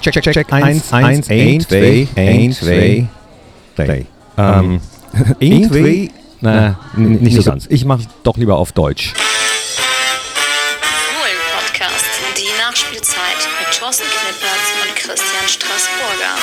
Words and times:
Check, 0.00 0.14
check, 0.14 0.32
check. 0.32 0.52
Eins, 0.52 0.92
eins, 0.92 1.28
ein, 1.28 1.60
zwei, 1.60 2.08
ein, 2.16 2.52
zwei, 2.52 3.06
drei. 3.76 4.06
Ähm, 4.36 4.80
ein, 5.40 5.64
zwei, 5.68 6.10
na, 6.40 6.78
nicht 6.96 7.36
so 7.36 7.42
ganz. 7.42 7.66
Ich 7.68 7.84
mach 7.84 8.00
doch 8.22 8.36
lieber 8.36 8.56
auf 8.58 8.72
Deutsch. 8.72 9.12
Fohlen-Podcast, 11.16 12.04
die 12.36 12.48
Nachspielzeit 12.62 13.48
mit 13.60 13.76
Thorsten 13.78 14.04
Knippertz 14.04 14.72
und 14.82 14.94
Christian 14.94 15.48
Straßburger. 15.48 16.36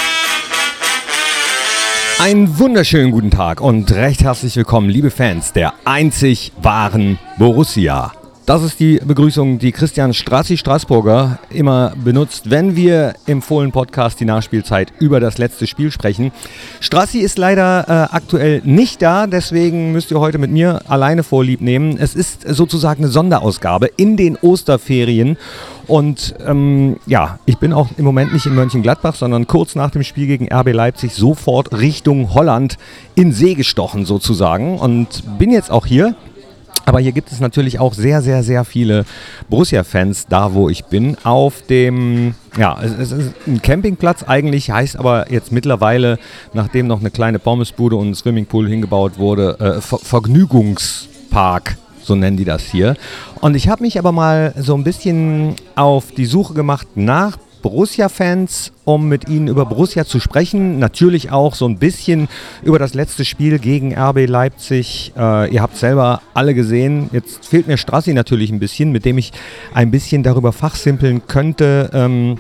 Einen 2.20 2.60
wunderschönen 2.60 3.12
guten 3.12 3.32
Tag 3.32 3.62
und 3.62 3.92
recht 3.92 4.22
herzlich 4.24 4.56
willkommen, 4.56 4.90
liebe 4.90 5.12
Fans 5.12 5.54
der 5.54 5.74
einzig 5.86 6.52
wahren 6.62 7.20
Borussia. 7.38 8.14
Das 8.46 8.62
ist 8.62 8.80
die 8.80 9.00
Begrüßung, 9.04 9.58
die 9.58 9.72
Christian 9.72 10.14
Strassi 10.14 10.56
Straßburger 10.56 11.40
immer 11.50 11.94
benutzt, 11.96 12.52
wenn 12.52 12.76
wir 12.76 13.16
im 13.26 13.42
Fohlen-Podcast 13.42 14.20
die 14.20 14.26
Nachspielzeit 14.26 14.94
über 15.00 15.20
das 15.20 15.40
letzte 15.40 15.66
Spiel 15.66 15.92
sprechen. 15.92 16.32
Strassi 16.80 17.22
ist 17.22 17.40
leider 17.40 17.86
äh, 17.88 18.16
aktuell 18.16 18.62
nicht 18.64 19.02
da, 19.02 19.26
deswegen 19.26 19.94
müsst 19.94 20.12
ihr 20.12 20.20
heute 20.20 20.38
mit 20.38 20.52
mir 20.52 20.82
alleine 20.88 21.24
Vorlieb 21.24 21.60
nehmen. 21.60 21.98
Es 21.98 22.14
ist 22.14 22.48
sozusagen 22.48 23.04
eine 23.04 23.12
Sonderausgabe 23.12 23.88
in 23.98 24.16
den 24.16 24.38
Osterferien. 24.38 25.38
Und 25.88 26.36
ähm, 26.46 26.98
ja, 27.08 27.40
ich 27.48 27.58
bin 27.58 27.74
auch 27.74 27.90
im 27.98 28.06
Moment 28.06 28.32
nicht 28.32 28.46
in 28.46 28.54
Mönchengladbach, 28.54 29.16
sondern 29.16 29.48
kurz 29.48 29.74
nach 29.74 29.90
dem 29.90 30.04
Spiel 30.04 30.28
gegen 30.28 30.54
RB 30.54 30.72
Leipzig 30.72 31.16
sofort 31.16 31.74
Richtung 31.80 32.36
Holland 32.36 32.78
in 33.16 33.32
See 33.32 33.56
gestochen 33.56 34.06
sozusagen 34.06 34.78
und 34.78 35.24
bin 35.40 35.50
jetzt 35.50 35.72
auch 35.72 35.88
hier 35.88 36.16
aber 36.86 37.00
hier 37.00 37.12
gibt 37.12 37.32
es 37.32 37.40
natürlich 37.40 37.80
auch 37.80 37.94
sehr, 37.94 38.22
sehr, 38.22 38.44
sehr 38.44 38.64
viele 38.64 39.06
Borussia-Fans 39.50 40.28
da, 40.28 40.54
wo 40.54 40.70
ich 40.70 40.86
bin. 40.86 41.18
Auf 41.24 41.64
dem, 41.64 42.36
ja, 42.58 42.80
es 42.82 43.12
ist 43.12 43.34
ein 43.48 43.62
Campingplatz 43.62 44.24
eigentlich, 44.24 44.72
heißt 44.72 44.98
aber 44.98 45.32
jetzt 45.32 45.52
mittlerweile, 45.52 46.20
nachdem 46.54 46.88
noch 46.88 47.00
eine 47.00 47.12
kleine 47.12 47.40
Pommesbude 47.40 47.96
und 47.96 48.12
ein 48.12 48.16
Swimmingpool 48.16 48.70
hingebaut 48.70 49.18
wurde, 49.18 49.58
äh, 49.60 49.82
Ver 49.82 49.98
Vergnügungspark 49.98 51.78
so 52.06 52.16
nennen 52.16 52.38
die 52.38 52.46
das 52.46 52.64
hier. 52.64 52.96
Und 53.42 53.56
ich 53.56 53.68
habe 53.68 53.82
mich 53.82 53.98
aber 53.98 54.12
mal 54.12 54.54
so 54.58 54.76
ein 54.76 54.84
bisschen 54.84 55.56
auf 55.76 56.12
die 56.12 56.26
Suche 56.26 56.54
gemacht 56.54 56.88
nach 56.96 57.38
Borussia-Fans, 57.66 58.74
um 58.84 59.10
mit 59.10 59.28
ihnen 59.28 59.48
über 59.48 59.66
Borussia 59.66 60.06
zu 60.06 60.20
sprechen. 60.20 60.78
Natürlich 60.78 61.32
auch 61.32 61.56
so 61.56 61.68
ein 61.68 61.80
bisschen 61.80 62.28
über 62.62 62.78
das 62.78 62.94
letzte 62.94 63.26
Spiel 63.26 63.58
gegen 63.58 63.98
RB 63.98 64.28
Leipzig. 64.28 65.14
Äh, 65.18 65.52
ihr 65.52 65.64
habt 65.64 65.76
selber 65.76 66.22
alle 66.36 66.54
gesehen. 66.54 67.10
Jetzt 67.12 67.48
fehlt 67.48 67.66
mir 67.66 67.78
Strassi 67.78 68.14
natürlich 68.14 68.52
ein 68.52 68.60
bisschen, 68.60 68.92
mit 68.92 69.04
dem 69.04 69.18
ich 69.18 69.32
ein 69.74 69.90
bisschen 69.90 70.22
darüber 70.22 70.54
fachsimpeln 70.54 71.26
könnte. 71.26 71.90
Ähm, 71.92 72.38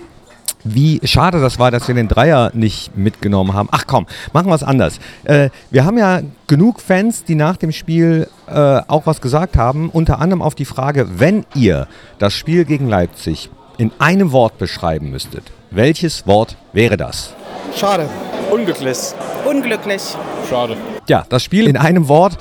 wie 0.63 1.01
schade 1.03 1.41
das 1.41 1.57
war, 1.57 1.71
dass 1.71 1.87
wir 1.87 1.95
den 1.95 2.07
Dreier 2.07 2.51
nicht 2.53 2.95
mitgenommen 2.95 3.55
haben. 3.55 3.69
Ach 3.71 3.85
komm, 3.87 4.05
machen 4.31 4.49
wir 4.49 4.55
es 4.55 4.61
anders. 4.61 4.99
Äh, 5.23 5.49
wir 5.71 5.85
haben 5.85 5.97
ja 5.97 6.21
genug 6.45 6.81
Fans, 6.81 7.23
die 7.23 7.33
nach 7.33 7.57
dem 7.57 7.71
Spiel 7.71 8.27
äh, 8.45 8.53
auch 8.87 9.07
was 9.07 9.21
gesagt 9.21 9.57
haben. 9.57 9.89
Unter 9.89 10.19
anderem 10.19 10.43
auf 10.43 10.53
die 10.53 10.65
Frage, 10.65 11.07
wenn 11.17 11.47
ihr 11.55 11.87
das 12.19 12.33
Spiel 12.33 12.63
gegen 12.65 12.87
Leipzig 12.87 13.49
in 13.77 13.91
einem 13.99 14.31
Wort 14.31 14.57
beschreiben 14.57 15.09
müsstet, 15.11 15.43
welches 15.71 16.25
Wort 16.27 16.55
wäre 16.73 16.97
das? 16.97 17.33
Schade. 17.75 18.07
Unglücklich. 18.51 18.97
Unglücklich. 19.45 20.01
Schade. 20.49 20.77
Ja, 21.07 21.25
das 21.29 21.43
Spiel 21.43 21.67
in 21.67 21.77
einem 21.77 22.07
Wort, 22.07 22.37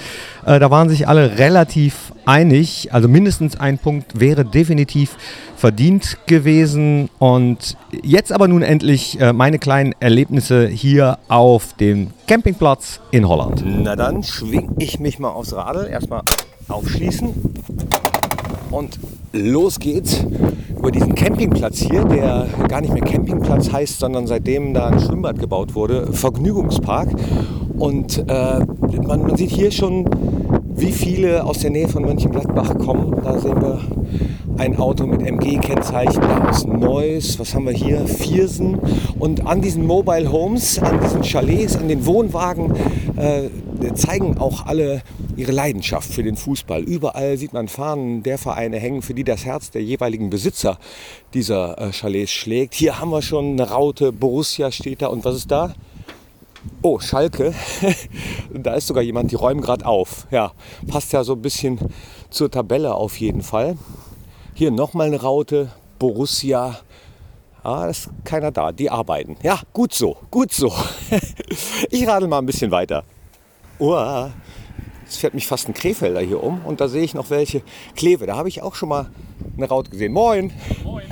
äh, 0.46 0.58
da 0.58 0.70
waren 0.70 0.88
sich 0.88 1.08
alle 1.08 1.38
relativ 1.38 2.12
einig. 2.24 2.92
Also 2.92 3.08
mindestens 3.08 3.58
ein 3.58 3.78
Punkt 3.78 4.20
wäre 4.20 4.44
definitiv 4.44 5.16
verdient 5.56 6.18
gewesen. 6.26 7.10
Und 7.18 7.76
jetzt 8.02 8.32
aber 8.32 8.48
nun 8.48 8.62
endlich 8.62 9.20
äh, 9.20 9.32
meine 9.32 9.58
kleinen 9.58 9.94
Erlebnisse 10.00 10.68
hier 10.68 11.18
auf 11.28 11.74
dem 11.74 12.10
Campingplatz 12.26 13.00
in 13.10 13.28
Holland. 13.28 13.62
Na 13.66 13.96
dann 13.96 14.22
schwing 14.22 14.74
ich 14.78 14.98
mich 15.00 15.18
mal 15.18 15.30
aufs 15.30 15.52
Radl. 15.52 15.88
Erstmal 15.90 16.22
aufschließen. 16.68 17.34
Und 18.74 18.98
los 19.32 19.78
geht's 19.78 20.26
über 20.76 20.90
diesen 20.90 21.14
Campingplatz 21.14 21.78
hier, 21.78 22.04
der 22.04 22.48
gar 22.68 22.80
nicht 22.80 22.92
mehr 22.92 23.04
Campingplatz 23.04 23.72
heißt, 23.72 24.00
sondern 24.00 24.26
seitdem 24.26 24.74
da 24.74 24.88
ein 24.88 24.98
Schwimmbad 24.98 25.38
gebaut 25.38 25.76
wurde, 25.76 26.12
Vergnügungspark. 26.12 27.08
Und 27.78 28.18
äh, 28.28 28.58
man, 29.06 29.22
man 29.22 29.36
sieht 29.36 29.50
hier 29.50 29.70
schon, 29.70 30.06
wie 30.74 30.90
viele 30.90 31.44
aus 31.44 31.60
der 31.60 31.70
Nähe 31.70 31.86
von 31.86 32.02
Mönchengladbach 32.02 32.76
kommen. 32.78 33.14
Da 33.22 33.38
sehen 33.38 33.60
wir 33.62 33.80
ein 34.58 34.76
Auto 34.76 35.06
mit 35.06 35.22
MG-Kennzeichen 35.22 36.24
aus 36.48 36.66
Neuss. 36.66 37.38
Was 37.38 37.54
haben 37.54 37.66
wir 37.66 37.72
hier? 37.72 38.08
Viersen. 38.08 38.80
Und 39.20 39.46
an 39.46 39.60
diesen 39.60 39.86
Mobile 39.86 40.32
Homes, 40.32 40.80
an 40.80 40.98
diesen 41.00 41.22
Chalets, 41.22 41.76
an 41.76 41.86
den 41.86 42.04
Wohnwagen 42.06 42.72
äh, 43.16 43.50
zeigen 43.92 44.38
auch 44.38 44.64
alle 44.64 45.02
ihre 45.36 45.52
Leidenschaft 45.52 46.10
für 46.10 46.22
den 46.22 46.36
Fußball. 46.36 46.82
Überall 46.82 47.36
sieht 47.36 47.52
man 47.52 47.68
Fahnen 47.68 48.22
der 48.22 48.38
Vereine 48.38 48.78
hängen, 48.78 49.02
für 49.02 49.12
die 49.12 49.24
das 49.24 49.44
Herz 49.44 49.70
der 49.70 49.82
jeweiligen 49.82 50.30
Besitzer 50.30 50.78
dieser 51.34 51.78
äh, 51.78 51.92
Chalets 51.92 52.30
schlägt. 52.30 52.74
Hier 52.74 52.98
haben 52.98 53.10
wir 53.10 53.20
schon 53.20 53.52
eine 53.52 53.68
Raute, 53.68 54.12
Borussia 54.12 54.70
steht 54.72 55.02
da. 55.02 55.08
Und 55.08 55.26
was 55.26 55.36
ist 55.36 55.50
da? 55.50 55.74
Oh, 56.82 56.98
Schalke. 56.98 57.54
da 58.54 58.74
ist 58.74 58.86
sogar 58.86 59.02
jemand, 59.02 59.30
die 59.30 59.36
räumen 59.36 59.60
gerade 59.60 59.84
auf. 59.84 60.26
Ja, 60.30 60.52
passt 60.86 61.12
ja 61.12 61.24
so 61.24 61.34
ein 61.34 61.42
bisschen 61.42 61.78
zur 62.30 62.50
Tabelle 62.50 62.94
auf 62.94 63.18
jeden 63.18 63.42
Fall. 63.42 63.76
Hier 64.54 64.70
nochmal 64.70 65.08
eine 65.08 65.20
Raute, 65.20 65.72
Borussia. 65.98 66.78
Ah, 67.62 67.86
ist 67.86 68.10
keiner 68.24 68.50
da, 68.50 68.72
die 68.72 68.90
arbeiten. 68.90 69.36
Ja, 69.42 69.60
gut 69.72 69.94
so, 69.94 70.16
gut 70.30 70.52
so. 70.52 70.72
ich 71.90 72.06
radel 72.06 72.28
mal 72.28 72.38
ein 72.38 72.46
bisschen 72.46 72.70
weiter. 72.70 73.04
Uah, 73.78 74.32
jetzt 75.04 75.18
fährt 75.18 75.34
mich 75.34 75.46
fast 75.46 75.68
ein 75.68 75.74
Krefelder 75.74 76.20
hier 76.20 76.42
um 76.42 76.64
und 76.64 76.80
da 76.80 76.88
sehe 76.88 77.02
ich 77.02 77.14
noch 77.14 77.30
welche. 77.30 77.62
Kleve, 77.96 78.26
da 78.26 78.36
habe 78.36 78.48
ich 78.48 78.62
auch 78.62 78.74
schon 78.74 78.88
mal 78.88 79.10
eine 79.56 79.68
Raute 79.68 79.90
gesehen. 79.90 80.12
Moin! 80.12 80.52
Moin. 80.82 81.04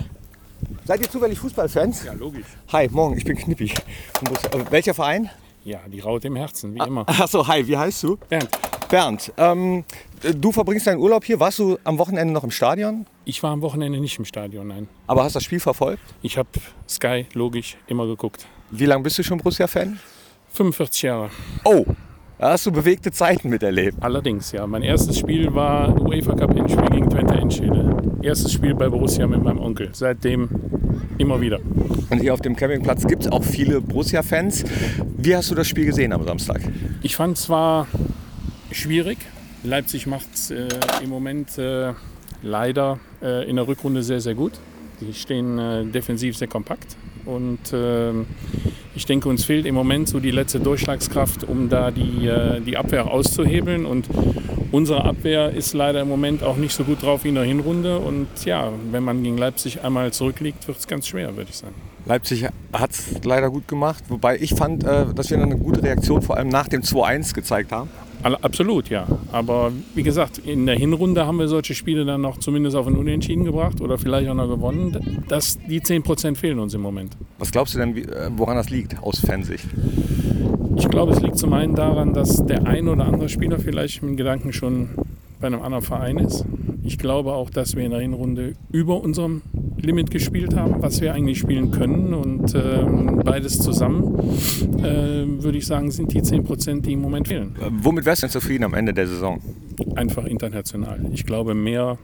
Seid 0.84 1.00
ihr 1.00 1.11
zufällig 1.11 1.39
Fußballfans? 1.39 2.05
Ja, 2.05 2.12
logisch. 2.12 2.47
Hi, 2.73 2.89
morgen, 2.91 3.17
ich 3.17 3.25
bin 3.25 3.37
Knippi. 3.37 3.67
Äh, 3.67 4.71
Welcher 4.71 4.95
Verein? 4.95 5.31
Ja, 5.65 5.78
die 5.87 6.00
Raute 6.00 6.27
im 6.27 6.34
Herzen, 6.37 6.75
wie 6.75 6.78
immer. 6.84 7.09
Achso, 7.09 7.47
hi, 7.47 7.67
wie 7.67 7.77
heißt 7.77 8.03
du? 8.03 8.17
Bernd, 8.28 8.49
Bernd. 8.89 9.33
Ähm, 9.37 9.84
du 10.23 10.50
verbringst 10.50 10.89
deinen 10.89 10.99
Urlaub 10.99 11.25
hier. 11.25 11.39
Warst 11.39 11.61
du 11.61 11.79
am 11.84 11.99
Wochenende 11.99 12.33
noch 12.34 12.43
im 12.44 12.50
Stadion? 12.50 13.06
ich 13.25 13.41
war 13.44 13.53
am 13.53 13.62
Wochenende 13.62 14.00
nicht 14.00 14.19
im 14.19 14.25
Stadion, 14.25 14.67
nein. 14.67 14.89
Aber 15.06 15.23
hast 15.23 15.37
das 15.37 15.44
Spiel 15.44 15.61
verfolgt? 15.61 16.03
Ich 16.23 16.37
habe 16.37 16.49
Sky, 16.89 17.27
logisch, 17.34 17.77
immer 17.87 18.06
geguckt. 18.06 18.47
Wie 18.73 18.87
lange 18.87 19.05
bist 19.05 19.17
du 19.19 19.23
schon 19.23 19.39
Borussia-Fan? 19.39 20.00
45 20.53 21.03
Jahre. 21.03 21.31
Oh, 21.65 21.84
da 22.43 22.51
hast 22.51 22.67
du 22.67 22.73
bewegte 22.73 23.13
Zeiten 23.13 23.51
miterlebt. 23.51 23.99
Allerdings, 24.01 24.51
ja. 24.51 24.67
Mein 24.67 24.83
erstes 24.83 25.17
Spiel 25.17 25.55
war 25.55 25.97
UEFA 26.03 26.35
Cup 26.35 26.57
Endspiel 26.57 26.91
gegen 26.91 27.09
Twente 27.09 27.35
Enschede. 27.35 27.97
Erstes 28.21 28.53
Spiel 28.53 28.75
bei 28.75 28.89
Borussia 28.89 29.29
mit 29.29 29.45
meinem 29.45 29.61
Onkel. 29.61 29.91
Seitdem 29.93 30.49
immer 31.19 31.41
wieder. 31.41 31.61
Und 32.11 32.21
hier 32.21 32.35
auf 32.35 32.41
dem 32.41 32.57
Campingplatz 32.57 33.07
gibt 33.07 33.23
es 33.23 33.31
auch 33.31 33.45
viele 33.45 33.81
Borussia-Fans. 33.81 34.65
Wie 35.19 35.37
hast 35.37 35.53
du 35.53 35.55
das 35.55 35.69
Spiel 35.69 35.87
gesehen 35.87 36.13
am 36.13 36.25
Samstag? 36.25 36.63
Ich 37.03 37.15
fand 37.15 37.39
zwar 37.39 37.87
schwierig. 38.73 39.19
Leipzig 39.63 40.09
macht 40.09 40.27
es 40.35 40.51
äh, 40.51 40.67
im 41.01 41.11
Moment 41.11 41.57
äh, 41.59 41.93
leider 42.43 42.99
äh, 43.23 43.49
in 43.49 43.55
der 43.55 43.69
Rückrunde 43.69 44.03
sehr, 44.03 44.21
sehr 44.21 44.35
gut. 44.35 44.55
Die 45.01 45.15
stehen 45.15 45.61
äh, 45.61 45.85
defensiv 45.85 46.37
sehr 46.37 46.49
kompakt. 46.49 46.97
Und 47.25 47.59
ähm, 47.72 48.27
ich 48.94 49.06
denke, 49.06 49.28
uns 49.28 49.44
fehlt 49.44 49.66
im 49.66 49.75
Moment 49.75 50.09
so 50.09 50.21
die 50.21 50.31
letzte 50.31 50.60
Durchschlagskraft, 50.60 51.44
um 51.44 51.69
da 51.69 51.91
die, 51.91 52.27
äh, 52.27 52.60
die 52.60 52.77
Abwehr 52.77 53.10
auszuhebeln. 53.10 53.87
Und 53.87 54.06
unsere 54.71 55.05
Abwehr 55.05 55.50
ist 55.50 55.72
leider 55.72 56.03
im 56.03 56.09
Moment 56.09 56.43
auch 56.43 56.56
nicht 56.56 56.75
so 56.75 56.84
gut 56.84 57.03
drauf 57.03 57.25
wie 57.25 57.28
in 57.28 57.37
der 57.37 57.44
Hinrunde. 57.44 57.99
Und 57.99 58.28
ja, 58.44 58.71
wenn 58.91 59.05
man 59.05 59.22
gegen 59.22 59.38
Leipzig 59.38 59.82
einmal 59.82 60.12
zurückliegt, 60.12 60.66
wird 60.69 60.78
es 60.78 60.87
ganz 60.87 61.06
schwer, 61.06 61.37
würde 61.37 61.50
ich 61.50 61.56
sagen. 61.56 61.75
Leipzig 62.05 62.49
hat 62.72 62.91
es 62.91 63.23
leider 63.23 63.49
gut 63.50 63.69
gemacht, 63.69 64.05
wobei 64.08 64.37
ich 64.38 64.55
fand, 64.55 64.85
äh, 64.85 65.06
dass 65.14 65.31
wir 65.31 65.41
eine 65.41 65.56
gute 65.56 65.82
Reaktion 65.82 66.20
vor 66.20 66.37
allem 66.37 66.49
nach 66.49 66.69
dem 66.69 66.82
2-1 66.82 67.32
gezeigt 67.32 67.70
haben. 67.70 67.88
Absolut, 68.23 68.89
ja. 68.89 69.07
Aber 69.33 69.73
wie 69.95 70.03
gesagt, 70.03 70.39
in 70.39 70.67
der 70.67 70.77
Hinrunde 70.77 71.27
haben 71.27 71.39
wir 71.39 71.49
solche 71.49 71.75
Spiele 71.75 72.05
dann 72.05 72.21
noch 72.21 72.39
zumindest 72.39 72.77
auf 72.77 72.87
ein 72.87 72.97
Unentschieden 72.97 73.45
gebracht 73.45 73.81
oder 73.81 73.99
vielleicht 73.99 74.29
auch 74.29 74.35
noch 74.35 74.49
gewonnen. 74.49 75.25
Das, 75.29 75.59
die 75.59 75.81
10% 75.81 76.37
fehlen 76.37 76.59
uns 76.59 76.75
im 76.75 76.81
Moment. 76.81 77.17
Was 77.39 77.51
glaubst 77.51 77.75
du 77.75 77.79
denn, 77.79 77.97
äh, 77.97 78.31
woran 78.37 78.57
das 78.57 78.71
liegt 78.71 79.03
aus 79.03 79.21
Fansicht? 79.21 79.67
Ich 80.77 80.89
glaube, 80.89 81.13
es 81.13 81.21
liegt 81.21 81.39
zum 81.39 81.53
einen 81.53 81.75
daran, 81.75 82.13
dass 82.13 82.45
der 82.47 82.67
ein 82.67 82.89
oder 82.89 83.05
andere 83.05 83.29
Spieler 83.29 83.59
vielleicht 83.59 84.03
mit 84.03 84.17
Gedanken 84.17 84.53
schon 84.53 84.91
bei 85.41 85.49
einem 85.49 85.63
anderen 85.63 85.85
Verein 85.85 86.19
ist. 86.19 86.45
Ich 86.83 86.99
glaube 86.99 87.33
auch, 87.33 87.51
dass 87.51 87.77
wir 87.77 87.85
in 87.85 87.91
der 87.91 88.01
Hinrunde 88.01 88.55
über 88.71 89.01
unserem 89.01 89.43
Limit 89.82 90.11
gespielt 90.11 90.56
haben, 90.56 90.81
was 90.81 91.00
wir 91.00 91.12
eigentlich 91.12 91.38
spielen 91.38 91.70
können. 91.70 92.14
Und 92.14 92.55
ähm, 92.55 93.20
beides 93.25 93.58
zusammen, 93.58 94.19
äh, 94.79 95.43
würde 95.43 95.58
ich 95.58 95.67
sagen, 95.67 95.90
sind 95.90 96.12
die 96.12 96.23
10%, 96.23 96.81
die 96.82 96.93
im 96.93 97.00
Moment 97.00 97.29
fehlen. 97.29 97.56
Äh, 97.61 97.70
womit 97.70 98.05
wärst 98.05 98.23
du 98.23 98.26
denn 98.26 98.32
zufrieden 98.32 98.64
am 98.64 98.75
Ende 98.75 98.94
der 98.94 99.06
Saison? 99.06 99.40
einfach 99.94 100.25
international. 100.25 101.00
Ich 101.12 101.26
glaube, 101.26 101.55
mehr, 101.55 101.99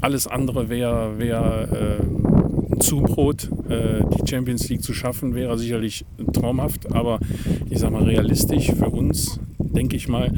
alles 0.00 0.26
andere 0.26 0.68
wäre 0.68 1.18
wär, 1.18 1.68
äh, 2.00 2.74
ein 2.74 2.80
Zubrot. 2.80 3.50
Äh, 3.68 4.02
die 4.16 4.28
Champions 4.28 4.68
League 4.68 4.82
zu 4.82 4.92
schaffen 4.92 5.34
wäre 5.34 5.58
sicherlich 5.58 6.04
traumhaft, 6.32 6.92
aber 6.92 7.20
ich 7.70 7.78
sage 7.78 7.92
mal 7.92 8.04
realistisch 8.04 8.72
für 8.72 8.88
uns, 8.88 9.38
denke 9.58 9.96
ich 9.96 10.08
mal, 10.08 10.32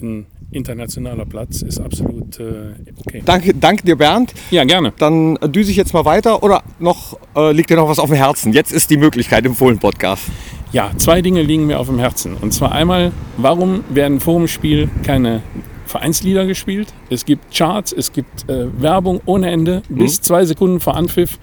ein 0.00 0.26
internationaler 0.50 1.26
Platz 1.26 1.62
ist 1.62 1.80
absolut 1.80 2.38
äh, 2.38 2.74
okay. 3.06 3.22
Danke, 3.24 3.54
danke 3.54 3.84
dir, 3.84 3.96
Bernd. 3.96 4.32
Ja, 4.50 4.64
gerne. 4.64 4.92
Dann 4.98 5.36
äh, 5.36 5.48
düse 5.48 5.70
ich 5.70 5.76
jetzt 5.76 5.92
mal 5.92 6.04
weiter 6.04 6.42
oder 6.42 6.62
noch 6.78 7.18
äh, 7.34 7.52
liegt 7.52 7.70
dir 7.70 7.76
noch 7.76 7.88
was 7.88 7.98
auf 7.98 8.08
dem 8.08 8.16
Herzen? 8.16 8.52
Jetzt 8.52 8.72
ist 8.72 8.90
die 8.90 8.96
Möglichkeit 8.96 9.44
im 9.44 9.54
Fohlen-Podcast. 9.54 10.24
Ja, 10.72 10.90
zwei 10.96 11.22
Dinge 11.22 11.42
liegen 11.42 11.66
mir 11.66 11.78
auf 11.78 11.86
dem 11.86 11.98
Herzen. 11.98 12.36
Und 12.36 12.52
zwar 12.52 12.72
einmal, 12.72 13.12
warum 13.36 13.84
werden 13.88 14.20
vor 14.20 14.38
dem 14.38 14.48
Spiel 14.48 14.90
keine 15.04 15.42
Vereinslieder 15.96 16.44
gespielt. 16.44 16.88
Es 17.08 17.24
gibt 17.24 17.56
Charts, 17.56 17.90
es 17.90 18.12
gibt 18.12 18.50
äh, 18.50 18.66
Werbung 18.82 19.22
ohne 19.24 19.50
Ende. 19.50 19.82
Mhm. 19.88 19.96
Bis 19.96 20.20
zwei 20.20 20.44
Sekunden 20.44 20.78
vor 20.78 20.94
Anpfiff. 20.94 21.38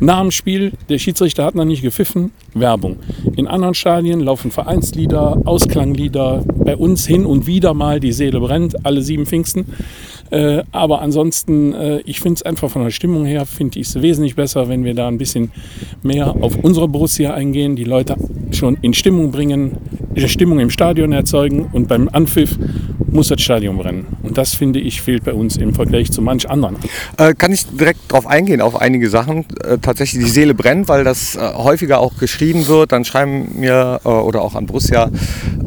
Nach 0.00 0.22
dem 0.22 0.30
Spiel, 0.30 0.72
der 0.88 0.98
Schiedsrichter 0.98 1.44
hat 1.44 1.54
noch 1.54 1.66
nicht 1.66 1.82
gepfiffen, 1.82 2.32
Werbung. 2.54 2.96
In 3.36 3.46
anderen 3.46 3.74
Stadien 3.74 4.20
laufen 4.20 4.50
Vereinslieder, 4.50 5.42
Ausklanglieder. 5.44 6.44
Bei 6.64 6.76
uns 6.76 7.06
hin 7.06 7.26
und 7.26 7.46
wieder 7.46 7.74
mal 7.74 8.00
Die 8.00 8.12
Seele 8.12 8.40
brennt, 8.40 8.86
alle 8.86 9.02
sieben 9.02 9.26
Pfingsten. 9.26 9.66
Äh, 10.30 10.62
aber 10.72 11.02
ansonsten, 11.02 11.74
äh, 11.74 12.00
ich 12.06 12.20
finde 12.20 12.36
es 12.36 12.42
einfach 12.42 12.70
von 12.70 12.82
der 12.82 12.90
Stimmung 12.90 13.26
her, 13.26 13.44
finde 13.44 13.80
ich 13.80 13.88
es 13.88 14.00
wesentlich 14.00 14.34
besser, 14.34 14.70
wenn 14.70 14.84
wir 14.84 14.94
da 14.94 15.08
ein 15.08 15.18
bisschen 15.18 15.50
mehr 16.02 16.36
auf 16.40 16.56
unsere 16.62 16.88
Borussia 16.88 17.34
eingehen, 17.34 17.76
die 17.76 17.84
Leute 17.84 18.16
schon 18.52 18.78
in 18.80 18.94
Stimmung 18.94 19.30
bringen, 19.30 19.76
Stimmung 20.28 20.60
im 20.60 20.70
Stadion 20.70 21.12
erzeugen 21.12 21.68
und 21.72 21.88
beim 21.88 22.08
Anpfiff 22.08 22.58
muss 23.10 23.28
das 23.28 23.40
Stadion 23.40 23.76
brennen. 23.76 24.06
Und 24.30 24.38
das, 24.38 24.54
finde 24.54 24.78
ich, 24.78 25.02
fehlt 25.02 25.24
bei 25.24 25.34
uns 25.34 25.56
im 25.56 25.74
Vergleich 25.74 26.12
zu 26.12 26.22
manch 26.22 26.48
anderen. 26.48 26.76
Äh, 27.16 27.34
kann 27.34 27.50
ich 27.50 27.66
direkt 27.66 27.98
darauf 28.06 28.28
eingehen, 28.28 28.60
auf 28.60 28.80
einige 28.80 29.10
Sachen. 29.10 29.44
Äh, 29.64 29.78
tatsächlich 29.82 30.22
die 30.22 30.30
Seele 30.30 30.54
brennt, 30.54 30.86
weil 30.86 31.02
das 31.02 31.34
äh, 31.34 31.40
häufiger 31.40 31.98
auch 31.98 32.16
geschrieben 32.16 32.68
wird. 32.68 32.92
Dann 32.92 33.04
schreiben 33.04 33.58
mir 33.58 34.00
äh, 34.04 34.08
oder 34.08 34.42
auch 34.42 34.54
an 34.54 34.66
Borussia 34.66 35.10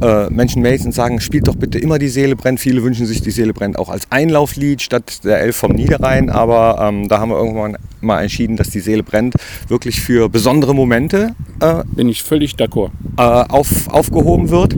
äh, 0.01 0.30
Menschen 0.30 0.62
Mails 0.62 0.86
und 0.86 0.94
sagen, 0.94 1.19
spielt 1.19 1.50
doch 1.50 1.56
bitte 1.56 1.77
immer 1.77 2.00
die 2.00 2.07
Seele 2.07 2.38
brennt. 2.38 2.62
Viele 2.62 2.83
wünschen 2.83 3.06
sich 3.06 3.21
die 3.21 3.31
Seele 3.31 3.51
brennt 3.51 3.77
auch 3.77 3.89
als 3.89 4.10
Einlauflied 4.12 4.81
statt 4.81 5.25
der 5.25 5.42
Elf 5.42 5.57
vom 5.57 5.74
Niederrhein. 5.74 6.30
Aber 6.30 6.77
ähm, 6.88 7.09
da 7.09 7.19
haben 7.19 7.31
wir 7.31 7.38
irgendwann 7.38 7.75
mal 8.00 8.21
entschieden, 8.21 8.56
dass 8.56 8.69
die 8.69 8.80
Seele 8.80 9.04
brennt 9.04 9.36
wirklich 9.68 10.00
für 10.00 10.30
besondere 10.30 10.74
Momente 10.74 11.36
äh, 11.59 11.83
Bin 11.98 12.07
ich 12.07 12.24
völlig 12.24 12.54
d'accord. 12.54 12.92
auf, 13.18 13.89
aufgehoben 13.89 14.50
wird. 14.51 14.77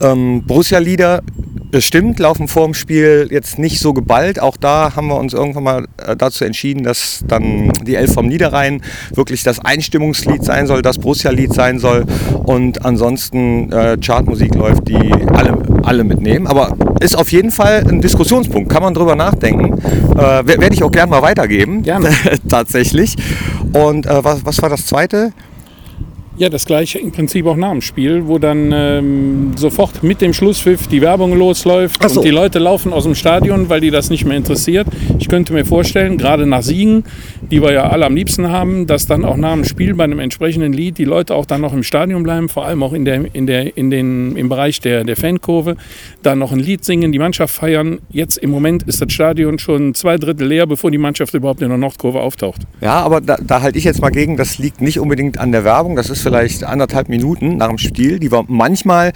Ähm, 0.00 0.42
Borussia-Lieder, 0.46 1.22
das 1.76 1.84
stimmt, 1.84 2.18
laufen 2.18 2.48
vor 2.48 2.64
dem 2.64 2.72
Spiel 2.72 3.28
jetzt 3.30 3.58
nicht 3.58 3.80
so 3.80 3.92
geballt. 3.92 4.40
Auch 4.40 4.56
da 4.56 4.96
haben 4.96 5.08
wir 5.08 5.16
uns 5.16 5.34
irgendwann 5.34 5.62
mal 5.64 5.84
äh, 6.06 6.16
dazu 6.16 6.44
entschieden, 6.44 6.84
dass 6.84 7.22
dann 7.28 7.70
die 7.82 7.96
Elf 7.96 8.14
vom 8.14 8.26
Niederrhein 8.26 8.80
wirklich 9.14 9.42
das 9.42 9.58
Einstimmungslied 9.58 10.42
sein 10.42 10.66
soll, 10.66 10.80
das 10.80 10.96
Borussia-Lied 10.98 11.52
sein 11.52 11.78
soll. 11.78 12.06
Und 12.44 12.84
ansonsten 12.84 13.70
äh, 13.72 13.98
Chartmusik 13.98 14.54
läuft, 14.54 14.88
die 14.88 14.96
alle, 15.34 15.58
alle 15.82 16.02
mitnehmen. 16.04 16.46
Aber 16.46 16.74
ist 17.00 17.14
auf 17.16 17.30
jeden 17.30 17.50
Fall 17.50 17.84
ein 17.86 18.00
Diskussionspunkt, 18.00 18.70
kann 18.72 18.82
man 18.82 18.94
drüber 18.94 19.14
nachdenken. 19.14 19.74
Äh, 20.16 20.42
wer- 20.46 20.58
Werde 20.58 20.74
ich 20.74 20.82
auch 20.82 20.90
gerne 20.90 21.10
mal 21.10 21.20
weitergeben. 21.20 21.82
Gerne. 21.82 22.08
Tatsächlich. 22.48 23.16
Und 23.74 24.06
äh, 24.06 24.24
was, 24.24 24.46
was 24.46 24.62
war 24.62 24.70
das 24.70 24.86
zweite? 24.86 25.32
Ja, 26.38 26.50
das 26.50 26.66
gleiche 26.66 26.98
im 26.98 27.12
Prinzip 27.12 27.46
auch 27.46 27.56
nach 27.56 27.70
dem 27.70 27.80
Spiel, 27.80 28.26
wo 28.26 28.38
dann 28.38 28.70
ähm, 28.70 29.52
sofort 29.56 30.02
mit 30.02 30.20
dem 30.20 30.34
Schlusspfiff 30.34 30.86
die 30.86 31.00
Werbung 31.00 31.32
losläuft 31.32 32.06
so. 32.06 32.20
und 32.20 32.26
die 32.26 32.30
Leute 32.30 32.58
laufen 32.58 32.92
aus 32.92 33.04
dem 33.04 33.14
Stadion, 33.14 33.70
weil 33.70 33.80
die 33.80 33.90
das 33.90 34.10
nicht 34.10 34.26
mehr 34.26 34.36
interessiert. 34.36 34.86
Ich 35.18 35.28
könnte 35.28 35.54
mir 35.54 35.64
vorstellen, 35.64 36.18
gerade 36.18 36.46
nach 36.46 36.60
Siegen, 36.60 37.04
die 37.50 37.62
wir 37.62 37.72
ja 37.72 37.88
alle 37.88 38.04
am 38.04 38.14
liebsten 38.14 38.50
haben, 38.50 38.86
dass 38.86 39.06
dann 39.06 39.24
auch 39.24 39.38
nach 39.38 39.54
dem 39.54 39.64
Spiel 39.64 39.94
bei 39.94 40.04
einem 40.04 40.18
entsprechenden 40.18 40.74
Lied 40.74 40.98
die 40.98 41.04
Leute 41.04 41.34
auch 41.34 41.46
dann 41.46 41.62
noch 41.62 41.72
im 41.72 41.82
Stadion 41.82 42.22
bleiben, 42.22 42.50
vor 42.50 42.66
allem 42.66 42.82
auch 42.82 42.92
in 42.92 43.06
der, 43.06 43.34
in 43.34 43.46
der, 43.46 43.74
in 43.74 43.88
den, 43.88 44.36
im 44.36 44.50
Bereich 44.50 44.80
der, 44.80 45.04
der 45.04 45.16
Fankurve, 45.16 45.76
dann 46.22 46.38
noch 46.38 46.52
ein 46.52 46.58
Lied 46.58 46.84
singen, 46.84 47.12
die 47.12 47.18
Mannschaft 47.18 47.54
feiern. 47.54 48.00
Jetzt 48.10 48.36
im 48.36 48.50
Moment 48.50 48.82
ist 48.82 49.00
das 49.00 49.10
Stadion 49.10 49.58
schon 49.58 49.94
zwei 49.94 50.18
Drittel 50.18 50.48
leer, 50.48 50.66
bevor 50.66 50.90
die 50.90 50.98
Mannschaft 50.98 51.32
überhaupt 51.32 51.62
in 51.62 51.70
der 51.70 51.78
Nordkurve 51.78 52.20
auftaucht. 52.20 52.60
Ja, 52.82 53.00
aber 53.00 53.22
da, 53.22 53.38
da 53.42 53.62
halte 53.62 53.78
ich 53.78 53.84
jetzt 53.84 54.02
mal 54.02 54.10
gegen, 54.10 54.36
das 54.36 54.58
liegt 54.58 54.82
nicht 54.82 55.00
unbedingt 55.00 55.38
an 55.38 55.50
der 55.50 55.64
Werbung. 55.64 55.96
Das 55.96 56.10
ist 56.10 56.25
vielleicht 56.26 56.64
anderthalb 56.64 57.08
Minuten 57.08 57.56
nach 57.56 57.68
dem 57.68 57.78
Spiel, 57.78 58.18
die 58.18 58.32
wir 58.32 58.44
manchmal 58.48 59.12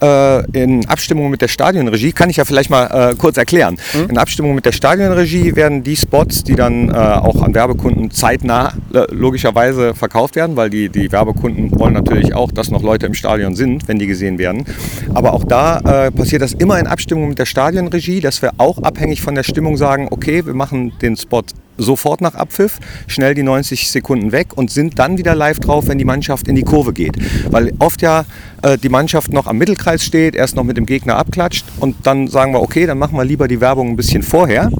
äh, 0.00 0.50
in 0.52 0.86
Abstimmung 0.88 1.28
mit 1.28 1.42
der 1.42 1.48
Stadionregie, 1.48 2.12
kann 2.12 2.30
ich 2.30 2.38
ja 2.38 2.46
vielleicht 2.46 2.70
mal 2.70 2.86
äh, 2.86 3.14
kurz 3.14 3.36
erklären. 3.36 3.76
In 4.08 4.16
Abstimmung 4.16 4.54
mit 4.54 4.64
der 4.64 4.72
Stadionregie 4.72 5.54
werden 5.54 5.82
die 5.82 5.96
Spots, 5.96 6.44
die 6.44 6.54
dann 6.54 6.88
äh, 6.88 6.94
auch 6.94 7.42
an 7.42 7.54
Werbekunden 7.54 8.10
zeitnah 8.10 8.72
äh, 8.94 9.04
logischerweise 9.12 9.94
verkauft 9.94 10.34
werden, 10.34 10.56
weil 10.56 10.70
die, 10.70 10.88
die 10.88 11.12
Werbekunden 11.12 11.78
wollen 11.78 11.92
natürlich 11.92 12.32
auch, 12.32 12.50
dass 12.52 12.70
noch 12.70 12.82
Leute 12.82 13.04
im 13.04 13.12
Stadion 13.12 13.54
sind, 13.54 13.86
wenn 13.86 13.98
die 13.98 14.06
gesehen 14.06 14.38
werden. 14.38 14.64
Aber 15.12 15.34
auch 15.34 15.44
da 15.44 16.06
äh, 16.06 16.10
passiert 16.10 16.40
das 16.40 16.54
immer 16.54 16.78
in 16.78 16.86
Abstimmung 16.86 17.28
mit 17.28 17.38
der 17.38 17.46
Stadionregie, 17.46 18.20
dass 18.20 18.40
wir 18.40 18.52
auch 18.56 18.82
abhängig 18.82 19.20
von 19.20 19.34
der 19.34 19.42
Stimmung 19.42 19.76
sagen, 19.76 20.08
okay, 20.10 20.46
wir 20.46 20.54
machen 20.54 20.92
den 21.02 21.18
Spot 21.18 21.42
sofort 21.78 22.20
nach 22.20 22.34
Abpfiff, 22.34 22.78
schnell 23.06 23.34
die 23.34 23.42
90 23.42 23.90
Sekunden 23.90 24.32
weg 24.32 24.48
und 24.54 24.70
sind 24.70 24.98
dann 24.98 25.18
wieder 25.18 25.34
live 25.34 25.60
drauf, 25.60 25.88
wenn 25.88 25.98
die 25.98 26.04
Mannschaft 26.04 26.48
in 26.48 26.54
die 26.54 26.62
Kurve 26.62 26.92
geht. 26.92 27.16
Weil 27.50 27.72
oft 27.78 28.02
ja 28.02 28.24
äh, 28.62 28.78
die 28.78 28.88
Mannschaft 28.88 29.32
noch 29.32 29.46
am 29.46 29.58
Mittelkreis 29.58 30.04
steht, 30.04 30.34
erst 30.34 30.56
noch 30.56 30.64
mit 30.64 30.76
dem 30.76 30.86
Gegner 30.86 31.16
abklatscht 31.16 31.64
und 31.78 32.06
dann 32.06 32.28
sagen 32.28 32.52
wir, 32.52 32.60
okay, 32.60 32.86
dann 32.86 32.98
machen 32.98 33.16
wir 33.16 33.24
lieber 33.24 33.48
die 33.48 33.60
Werbung 33.60 33.90
ein 33.90 33.96
bisschen 33.96 34.22
vorher 34.22 34.70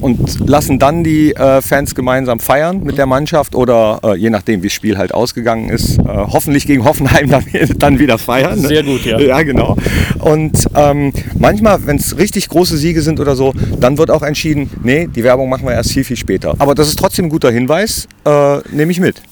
und 0.00 0.48
lassen 0.48 0.78
dann 0.78 1.04
die 1.04 1.34
äh, 1.34 1.60
Fans 1.60 1.94
gemeinsam 1.94 2.40
feiern 2.40 2.82
mit 2.82 2.98
der 2.98 3.06
Mannschaft 3.06 3.54
oder 3.54 4.00
äh, 4.02 4.16
je 4.16 4.30
nachdem, 4.30 4.62
wie 4.62 4.66
das 4.68 4.74
Spiel 4.74 4.98
halt 4.98 5.12
ausgegangen 5.14 5.68
ist, 5.68 5.98
äh, 5.98 6.02
hoffentlich 6.06 6.66
gegen 6.66 6.84
Hoffenheim 6.84 7.30
dann, 7.30 7.44
dann 7.78 7.98
wieder 7.98 8.18
feiern. 8.18 8.60
ne? 8.60 8.68
Sehr 8.68 8.82
gut, 8.82 9.04
ja. 9.04 9.18
Ja, 9.18 9.42
genau. 9.42 9.76
Und 10.18 10.66
ähm, 10.74 11.12
manchmal, 11.38 11.86
wenn 11.86 11.96
es 11.96 12.18
richtig 12.18 12.48
große 12.48 12.76
Siege 12.76 13.02
sind 13.02 13.20
oder 13.20 13.36
so, 13.36 13.52
dann 13.78 13.98
wird 13.98 14.10
auch 14.10 14.22
entschieden, 14.22 14.70
nee, 14.82 15.06
die 15.06 15.24
Werbung 15.24 15.48
machen 15.48 15.66
wir 15.66 15.72
erst 15.72 15.92
viel, 15.92 16.04
viel 16.04 16.16
später. 16.16 16.54
Aber 16.58 16.74
das 16.74 16.88
ist 16.88 16.98
trotzdem 16.98 17.26
ein 17.26 17.30
guter 17.30 17.50
Hinweis, 17.50 18.08
äh, 18.24 18.58
nehme 18.72 18.92
ich 18.92 19.00
mit. 19.00 19.22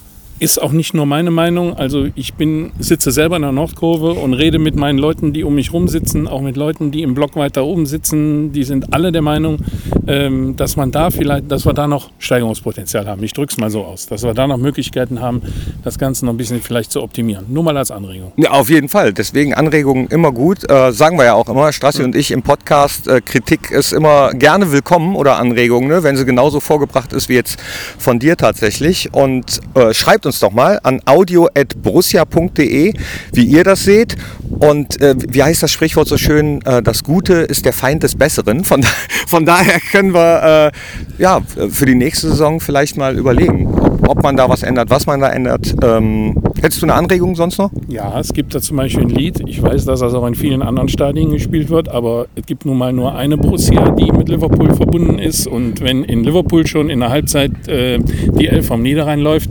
Ist 0.40 0.62
auch 0.62 0.70
nicht 0.70 0.94
nur 0.94 1.05
meine 1.05 1.32
Meinung. 1.32 1.76
Also 1.76 2.06
ich 2.14 2.35
bin, 2.35 2.70
sitze 2.79 3.11
selber 3.11 3.37
in 3.37 3.43
der 3.43 3.50
Nordkurve 3.50 4.12
und 4.12 4.35
rede 4.35 4.61
mit 4.61 4.76
meinen 4.76 4.96
Leuten, 4.96 5.32
die 5.32 5.43
um 5.43 5.56
mich 5.56 5.73
rum 5.73 5.88
sitzen, 5.88 6.29
auch 6.29 6.43
mit 6.43 6.56
Leuten, 6.56 6.93
die 6.93 7.02
im 7.02 7.14
Block 7.14 7.35
weiter 7.35 7.64
oben 7.64 7.87
sitzen. 7.87 8.52
Die 8.52 8.62
sind 8.62 8.94
alle 8.94 9.11
der 9.11 9.23
Meinung, 9.23 9.58
ähm, 10.06 10.55
dass 10.56 10.76
man 10.76 10.93
da 10.93 11.11
vielleicht, 11.11 11.50
dass 11.50 11.67
wir 11.67 11.73
da 11.73 11.88
noch 11.88 12.11
Steigerungspotenzial 12.20 13.08
haben. 13.08 13.25
Ich 13.25 13.32
drücke 13.32 13.50
es 13.50 13.58
mal 13.58 13.69
so 13.69 13.85
aus, 13.85 14.06
dass 14.06 14.23
wir 14.23 14.32
da 14.32 14.46
noch 14.46 14.58
Möglichkeiten 14.58 15.20
haben, 15.20 15.43
das 15.82 15.99
Ganze 15.99 16.25
noch 16.25 16.32
ein 16.32 16.37
bisschen 16.37 16.62
vielleicht 16.62 16.93
zu 16.93 17.02
optimieren. 17.02 17.46
Nur 17.49 17.64
mal 17.64 17.76
als 17.76 17.90
Anregung. 17.90 18.30
Ja, 18.37 18.52
auf 18.52 18.71
jeden 18.71 18.88
Fall. 18.88 19.12
Deswegen 19.12 19.54
Anregungen 19.54 20.07
immer 20.07 20.30
gut. 20.30 20.71
Äh, 20.71 20.92
sagen 20.92 21.18
wir 21.18 21.25
ja 21.25 21.35
auch 21.35 21.49
immer, 21.49 21.73
Strassi 21.73 22.04
und 22.04 22.14
ich 22.14 22.30
im 22.30 22.42
Podcast, 22.42 23.09
äh, 23.09 23.21
Kritik 23.21 23.73
ist 23.73 23.92
immer 23.92 24.33
gerne 24.35 24.71
willkommen 24.71 25.16
oder 25.16 25.37
Anregungen, 25.37 25.88
ne, 25.88 26.04
wenn 26.04 26.16
sie 26.16 26.25
genauso 26.25 26.61
vorgebracht 26.61 27.12
ist 27.12 27.28
wie 27.28 27.35
jetzt 27.35 27.61
von 27.99 28.21
dir 28.21 28.37
tatsächlich. 28.37 29.12
Und 29.12 29.59
äh, 29.75 29.92
schreibt 29.92 30.27
uns 30.28 30.38
doch 30.38 30.52
mal 30.52 30.78
an 30.82 31.00
audio.borussia.de, 31.04 32.92
wie 33.32 33.44
ihr 33.44 33.64
das 33.64 33.85
seht. 33.85 34.16
Und 34.61 35.00
äh, 35.00 35.14
wie 35.28 35.42
heißt 35.42 35.62
das 35.62 35.73
Sprichwort 35.73 36.08
so 36.08 36.16
schön? 36.16 36.62
Äh, 36.62 36.82
das 36.82 37.02
Gute 37.02 37.35
ist 37.35 37.64
der 37.64 37.73
Feind 37.73 38.02
des 38.02 38.14
Besseren. 38.14 38.64
Von, 38.64 38.82
von 39.26 39.44
daher 39.44 39.80
können 39.90 40.14
wir 40.14 40.70
äh, 40.73 41.23
ja, 41.23 41.40
für 41.70 41.87
die 41.87 41.94
nächste 41.94 42.28
Saison 42.28 42.61
vielleicht 42.61 42.97
mal 42.97 43.16
überlegen, 43.16 43.66
ob, 43.66 44.18
ob 44.18 44.23
man 44.23 44.37
da 44.37 44.49
was 44.49 44.62
ändert, 44.62 44.90
was 44.90 45.06
man 45.06 45.20
da 45.20 45.28
ändert. 45.28 45.75
Ähm, 45.82 46.35
hättest 46.61 46.82
du 46.82 46.87
eine 46.87 46.94
Anregung 46.94 47.37
sonst 47.37 47.58
noch? 47.58 47.70
Ja, 47.88 48.18
es 48.18 48.32
gibt 48.32 48.54
da 48.54 48.61
zum 48.61 48.76
Beispiel 48.76 49.04
ein 49.04 49.11
Lied. 49.11 49.40
Ich 49.47 49.62
weiß, 49.62 49.85
dass 49.85 50.00
das 50.00 50.14
auch 50.14 50.26
in 50.26 50.35
vielen 50.35 50.62
anderen 50.62 50.88
Stadien 50.88 51.30
gespielt 51.30 51.70
wird, 51.70 51.88
aber 51.88 52.26
es 52.35 52.44
gibt 52.47 52.66
nun 52.66 52.78
mal 52.78 52.92
nur 52.92 53.14
eine 53.14 53.37
Borussia, 53.37 53.90
die 53.90 54.11
mit 54.11 54.28
Liverpool 54.28 54.75
verbunden 54.75 55.18
ist. 55.18 55.47
Und 55.47 55.80
wenn 55.80 56.04
in 56.04 56.25
Liverpool 56.25 56.66
schon 56.66 56.90
in 56.90 57.00
der 57.00 57.11
Halbzeit 57.11 57.68
äh, 57.68 57.99
die 58.00 58.49
Elf 58.49 58.66
vom 58.66 58.82
Niederrhein 58.82 59.20
läuft, 59.20 59.50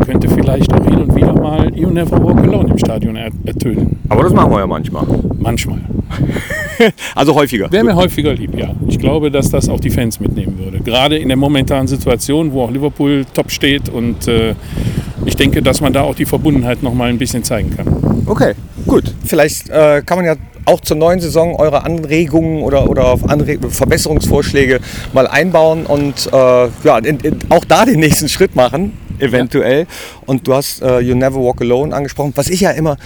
könnte 0.00 0.28
vielleicht 0.28 0.72
auch 0.72 0.84
hin 0.84 1.02
und 1.02 1.14
wieder 1.14 1.32
mal 1.32 1.72
You 1.74 1.90
Never 1.90 2.22
Walk 2.22 2.38
Alone 2.38 2.70
im 2.70 2.78
Stadion 2.78 3.16
er 3.16 3.30
ertönen. 3.44 3.98
Aber 4.08 4.22
das 4.22 4.32
machen 4.32 4.50
wir 4.50 4.58
ja 4.58 4.66
manchmal. 4.66 5.06
Manchmal. 5.38 5.80
Also 7.14 7.34
häufiger. 7.34 7.70
Wäre 7.70 7.84
mir 7.84 7.94
häufiger 7.94 8.32
lieb, 8.32 8.56
ja. 8.56 8.70
Ich 8.88 8.98
glaube, 8.98 9.30
dass 9.30 9.50
das 9.50 9.68
auch 9.68 9.80
die 9.80 9.90
Fans 9.90 10.18
mitnehmen 10.18 10.58
würde. 10.58 10.80
Gerade 10.80 11.18
in 11.18 11.28
der 11.28 11.36
momentanen 11.36 11.86
Situation, 11.86 12.52
wo 12.52 12.62
auch 12.62 12.70
Liverpool 12.70 13.26
top 13.34 13.50
steht 13.50 13.90
und 13.90 14.26
äh, 14.26 14.54
ich 15.26 15.36
denke, 15.36 15.60
dass 15.60 15.82
man 15.82 15.92
da 15.92 16.02
auch 16.02 16.14
die 16.14 16.24
Verbundenheit 16.24 16.82
noch 16.82 16.94
mal 16.94 17.10
ein 17.10 17.18
bisschen 17.18 17.44
zeigen 17.44 17.76
kann. 17.76 18.24
Okay, 18.24 18.54
gut. 18.86 19.14
Vielleicht 19.24 19.68
äh, 19.68 20.02
kann 20.06 20.18
man 20.18 20.24
ja 20.24 20.36
auch 20.64 20.80
zur 20.80 20.96
neuen 20.96 21.20
Saison 21.20 21.56
eure 21.56 21.84
Anregungen 21.84 22.62
oder, 22.62 22.88
oder 22.88 23.06
auf 23.06 23.28
Anre 23.28 23.58
Verbesserungsvorschläge 23.58 24.80
mal 25.12 25.26
einbauen 25.26 25.84
und 25.86 26.28
äh, 26.32 26.68
ja, 26.84 26.98
in, 26.98 27.18
in, 27.20 27.38
auch 27.50 27.64
da 27.64 27.84
den 27.84 28.00
nächsten 28.00 28.28
Schritt 28.28 28.56
machen, 28.56 28.92
eventuell. 29.28 29.86
Und 30.26 30.46
du 30.46 30.54
hast 30.54 30.82
äh, 30.82 31.00
You 31.00 31.14
Never 31.14 31.36
Walk 31.36 31.60
Alone 31.60 31.94
angesprochen. 31.94 32.32
Was 32.34 32.48
ich 32.48 32.60
ja 32.60 32.70
immer 32.70 32.96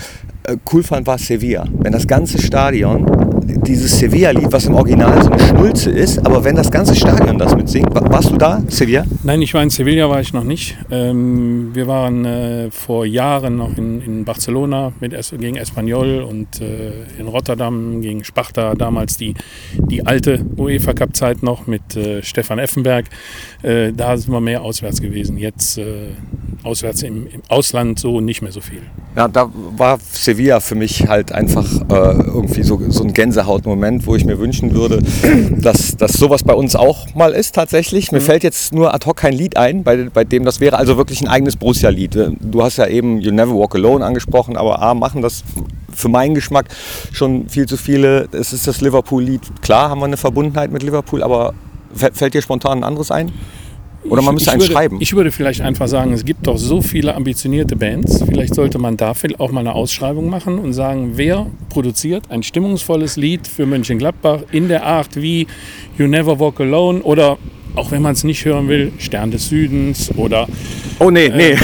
äh, 0.45 0.57
cool 0.73 0.83
fand, 0.83 1.07
war 1.07 1.19
Sevilla. 1.19 1.65
Wenn 1.73 1.93
das 1.93 2.07
ganze 2.07 2.41
Stadion 2.41 3.34
dieses 3.45 3.99
Sevilla-Lied, 3.99 4.51
was 4.53 4.67
im 4.67 4.75
Original 4.75 5.23
so 5.23 5.31
eine 5.31 5.43
Schnulze 5.43 5.91
ist, 5.91 6.19
aber 6.25 6.45
wenn 6.45 6.57
das 6.57 6.71
ganze 6.71 6.95
Stadion 6.95 7.39
das 7.39 7.55
mitsingt, 7.55 7.95
wa- 7.95 8.03
warst 8.11 8.31
du 8.31 8.37
da, 8.37 8.63
Sevilla? 8.69 9.05
Nein, 9.23 9.43
ich 9.43 9.53
war 9.55 9.63
in 9.63 9.71
Sevilla, 9.71 10.09
war 10.09 10.21
ich 10.21 10.33
noch 10.33 10.45
nicht. 10.45 10.77
Ähm, 10.91 11.71
wir 11.75 11.87
waren 11.87 12.25
äh, 12.25 12.71
vor 12.71 13.07
Jahren 13.07 13.57
noch 13.57 13.77
in, 13.77 14.01
in 14.03 14.25
Barcelona 14.25 14.93
mit 15.01 15.15
gegen 15.39 15.57
Espanyol 15.57 16.23
und 16.23 16.61
äh, 16.61 16.93
in 17.19 17.29
Rotterdam 17.29 18.01
gegen 18.01 18.25
Sparta, 18.25 18.75
damals 18.75 19.17
die, 19.17 19.35
die 19.79 20.07
alte 20.07 20.45
UEFA 20.57 20.93
Cup-Zeit 20.93 21.43
noch 21.43 21.67
mit 21.67 21.97
äh, 21.97 22.23
Stefan 22.23 22.59
Effenberg. 22.59 23.07
Äh, 23.63 23.93
da 23.93 24.17
sind 24.17 24.33
wir 24.33 24.41
mehr 24.41 24.63
auswärts 24.63 25.01
gewesen. 25.01 25.39
Jetzt 25.39 25.79
äh, 25.79 26.09
auswärts 26.63 27.03
im, 27.03 27.27
im 27.27 27.43
Ausland 27.49 27.99
so 27.99 28.21
nicht 28.21 28.43
mehr 28.43 28.53
so 28.53 28.61
viel. 28.61 28.81
Ja, 29.17 29.29
da 29.29 29.49
war 29.77 29.99
Sevilla 30.13 30.59
für 30.61 30.75
mich 30.75 31.07
halt 31.07 31.31
einfach 31.33 31.65
äh, 31.83 31.85
irgendwie 32.27 32.63
so, 32.65 32.81
so 32.89 33.05
ein 33.05 33.13
Gänsehautmoment, 33.35 34.07
wo 34.07 34.15
ich 34.15 34.25
mir 34.25 34.39
wünschen 34.39 34.75
würde, 34.75 35.01
dass, 35.61 35.97
dass 35.97 36.13
sowas 36.13 36.45
bei 36.45 36.55
uns 36.55 36.77
auch 36.77 37.13
mal 37.15 37.33
ist 37.33 37.55
tatsächlich. 37.55 38.13
Mir 38.13 38.21
fällt 38.21 38.45
jetzt 38.45 38.73
nur 38.73 38.95
ad 38.95 39.05
hoc 39.07 39.17
kein 39.17 39.33
Lied 39.33 39.57
ein, 39.57 39.83
bei, 39.83 40.09
bei 40.13 40.23
dem 40.25 40.45
das 40.45 40.61
wäre 40.61 40.79
also 40.79 40.97
wirklich 40.97 41.21
ein 41.21 41.27
eigenes 41.29 41.57
Borussia-Lied. 41.57 42.17
Du 42.41 42.63
hast 42.63 42.77
ja 42.77 42.87
eben 42.87 43.21
You 43.21 43.33
Never 43.33 43.55
Walk 43.59 43.75
Alone 43.75 44.05
angesprochen, 44.05 44.57
aber 44.57 44.81
A, 44.81 44.95
machen 44.95 45.21
das 45.21 45.43
für 45.93 46.09
meinen 46.09 46.35
Geschmack 46.35 46.67
schon 47.13 47.49
viel 47.49 47.67
zu 47.67 47.77
viele. 47.77 48.29
Es 48.33 48.53
ist 48.53 48.67
das 48.69 48.81
Liverpool-Lied. 48.81 49.41
Klar 49.63 49.91
haben 49.91 50.01
wir 50.01 50.07
eine 50.07 50.17
Verbundenheit 50.17 50.71
mit 50.71 50.83
Liverpool, 50.85 51.23
aber 51.23 51.55
fä- 51.99 52.13
fällt 52.13 52.35
dir 52.35 52.43
spontan 52.43 52.79
ein 52.79 52.85
anderes 52.85 53.11
ein? 53.11 53.33
Oder 54.09 54.23
man 54.23 54.35
Ich- 54.37 54.41
müsste 54.41 54.51
ich 54.57 54.61
würde, 54.63 54.73
schreiben. 54.73 54.97
Ich 55.01 55.15
würde 55.15 55.33
vielleicht 55.33 55.61
einfach 55.63 55.89
sagen, 55.89 56.13
es 56.13 56.25
gibt 56.25 56.47
doch 56.47 56.59
so 56.59 56.83
viele 56.83 57.15
ambitionierte 57.15 57.75
Bands. 57.77 58.23
Vielleicht 58.29 58.55
sollte 58.55 58.79
man 58.79 58.97
dafür 58.97 59.31
auch 59.39 59.51
mal 59.51 59.61
eine 59.61 59.75
Ausschreibung 59.75 60.29
machen 60.29 60.59
und 60.59 60.73
sagen, 60.75 61.13
wer 61.15 61.47
produziert 61.71 62.25
ein 62.31 62.43
stimmungsvolles 62.43 63.17
Lied 63.17 63.47
für 63.49 63.65
Mönchengladbach 63.67 64.41
in 64.53 64.69
der 64.69 64.85
Art 64.85 65.17
wie 65.21 65.47
You 65.99 66.07
Never 66.07 66.39
Walk 66.39 66.61
Alone 66.61 67.01
oder 67.03 67.39
auch 67.77 67.91
wenn 67.91 68.03
man 68.03 68.13
es 68.13 68.23
nicht 68.23 68.45
hören 68.45 68.69
will, 68.69 68.93
Stern 68.99 69.33
des 69.33 69.49
Südens 69.49 70.13
oder 70.17 70.47
oh 71.01 71.11
nee, 71.11 71.29
nee. 71.29 71.51
äh, 71.53 71.57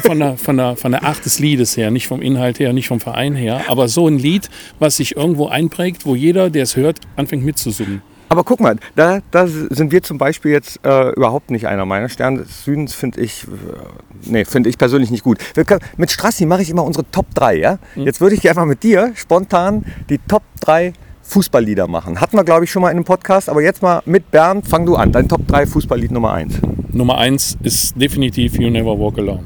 von, 0.00 0.18
der, 0.18 0.38
von, 0.38 0.56
der, 0.56 0.74
von 0.76 0.92
der 0.92 1.02
Art 1.04 1.22
des 1.24 1.38
Liedes 1.38 1.76
her, 1.76 1.90
nicht 1.90 2.06
vom 2.06 2.22
Inhalt 2.22 2.60
her, 2.60 2.72
nicht 2.72 2.88
vom 2.88 2.98
Verein 2.98 3.34
her, 3.34 3.60
aber 3.68 3.88
so 3.88 4.08
ein 4.08 4.18
Lied, 4.18 4.48
was 4.78 4.96
sich 4.96 5.16
irgendwo 5.16 5.48
einprägt, 5.48 6.06
wo 6.06 6.14
jeder, 6.14 6.48
der 6.48 6.62
es 6.62 6.76
hört, 6.76 7.00
anfängt 7.16 7.44
mitzusummen. 7.44 8.00
Aber 8.28 8.44
guck 8.44 8.60
mal, 8.60 8.76
da, 8.96 9.20
da 9.30 9.46
sind 9.46 9.92
wir 9.92 10.02
zum 10.02 10.18
Beispiel 10.18 10.52
jetzt 10.52 10.80
äh, 10.84 11.10
überhaupt 11.10 11.50
nicht 11.50 11.66
einer 11.66 11.84
meiner 11.84 12.08
Sterne 12.08 12.38
des 12.38 12.64
Südens, 12.64 12.94
finde 12.94 13.20
ich, 13.20 13.44
äh, 13.44 14.30
nee, 14.30 14.44
finde 14.44 14.70
ich 14.70 14.78
persönlich 14.78 15.10
nicht 15.10 15.24
gut. 15.24 15.38
Können, 15.54 15.80
mit 15.96 16.10
Strassi 16.10 16.46
mache 16.46 16.62
ich 16.62 16.70
immer 16.70 16.84
unsere 16.84 17.04
Top 17.10 17.26
3, 17.34 17.56
ja? 17.56 17.78
Jetzt 17.94 18.20
würde 18.20 18.34
ich 18.34 18.42
mal 18.54 18.66
mit 18.66 18.82
dir 18.82 19.12
spontan 19.14 19.84
die 20.08 20.18
Top 20.18 20.42
3 20.60 20.92
Fußballlieder 21.24 21.88
machen. 21.88 22.20
Hatten 22.20 22.36
wir, 22.36 22.44
glaube 22.44 22.64
ich, 22.64 22.70
schon 22.70 22.82
mal 22.82 22.90
in 22.90 22.98
einem 22.98 23.04
Podcast, 23.04 23.48
aber 23.48 23.62
jetzt 23.62 23.82
mal 23.82 24.02
mit 24.04 24.30
Bernd, 24.30 24.68
fang 24.68 24.84
du 24.86 24.94
an. 24.94 25.10
Dein 25.10 25.28
Top 25.28 25.46
3 25.46 25.66
Fußballlied 25.66 26.12
Nummer 26.12 26.34
1. 26.34 26.60
Nummer 26.92 27.18
eins 27.18 27.56
ist 27.62 28.00
definitiv 28.00 28.56
You 28.58 28.70
Never 28.70 28.98
Walk 28.98 29.18
Alone. 29.18 29.42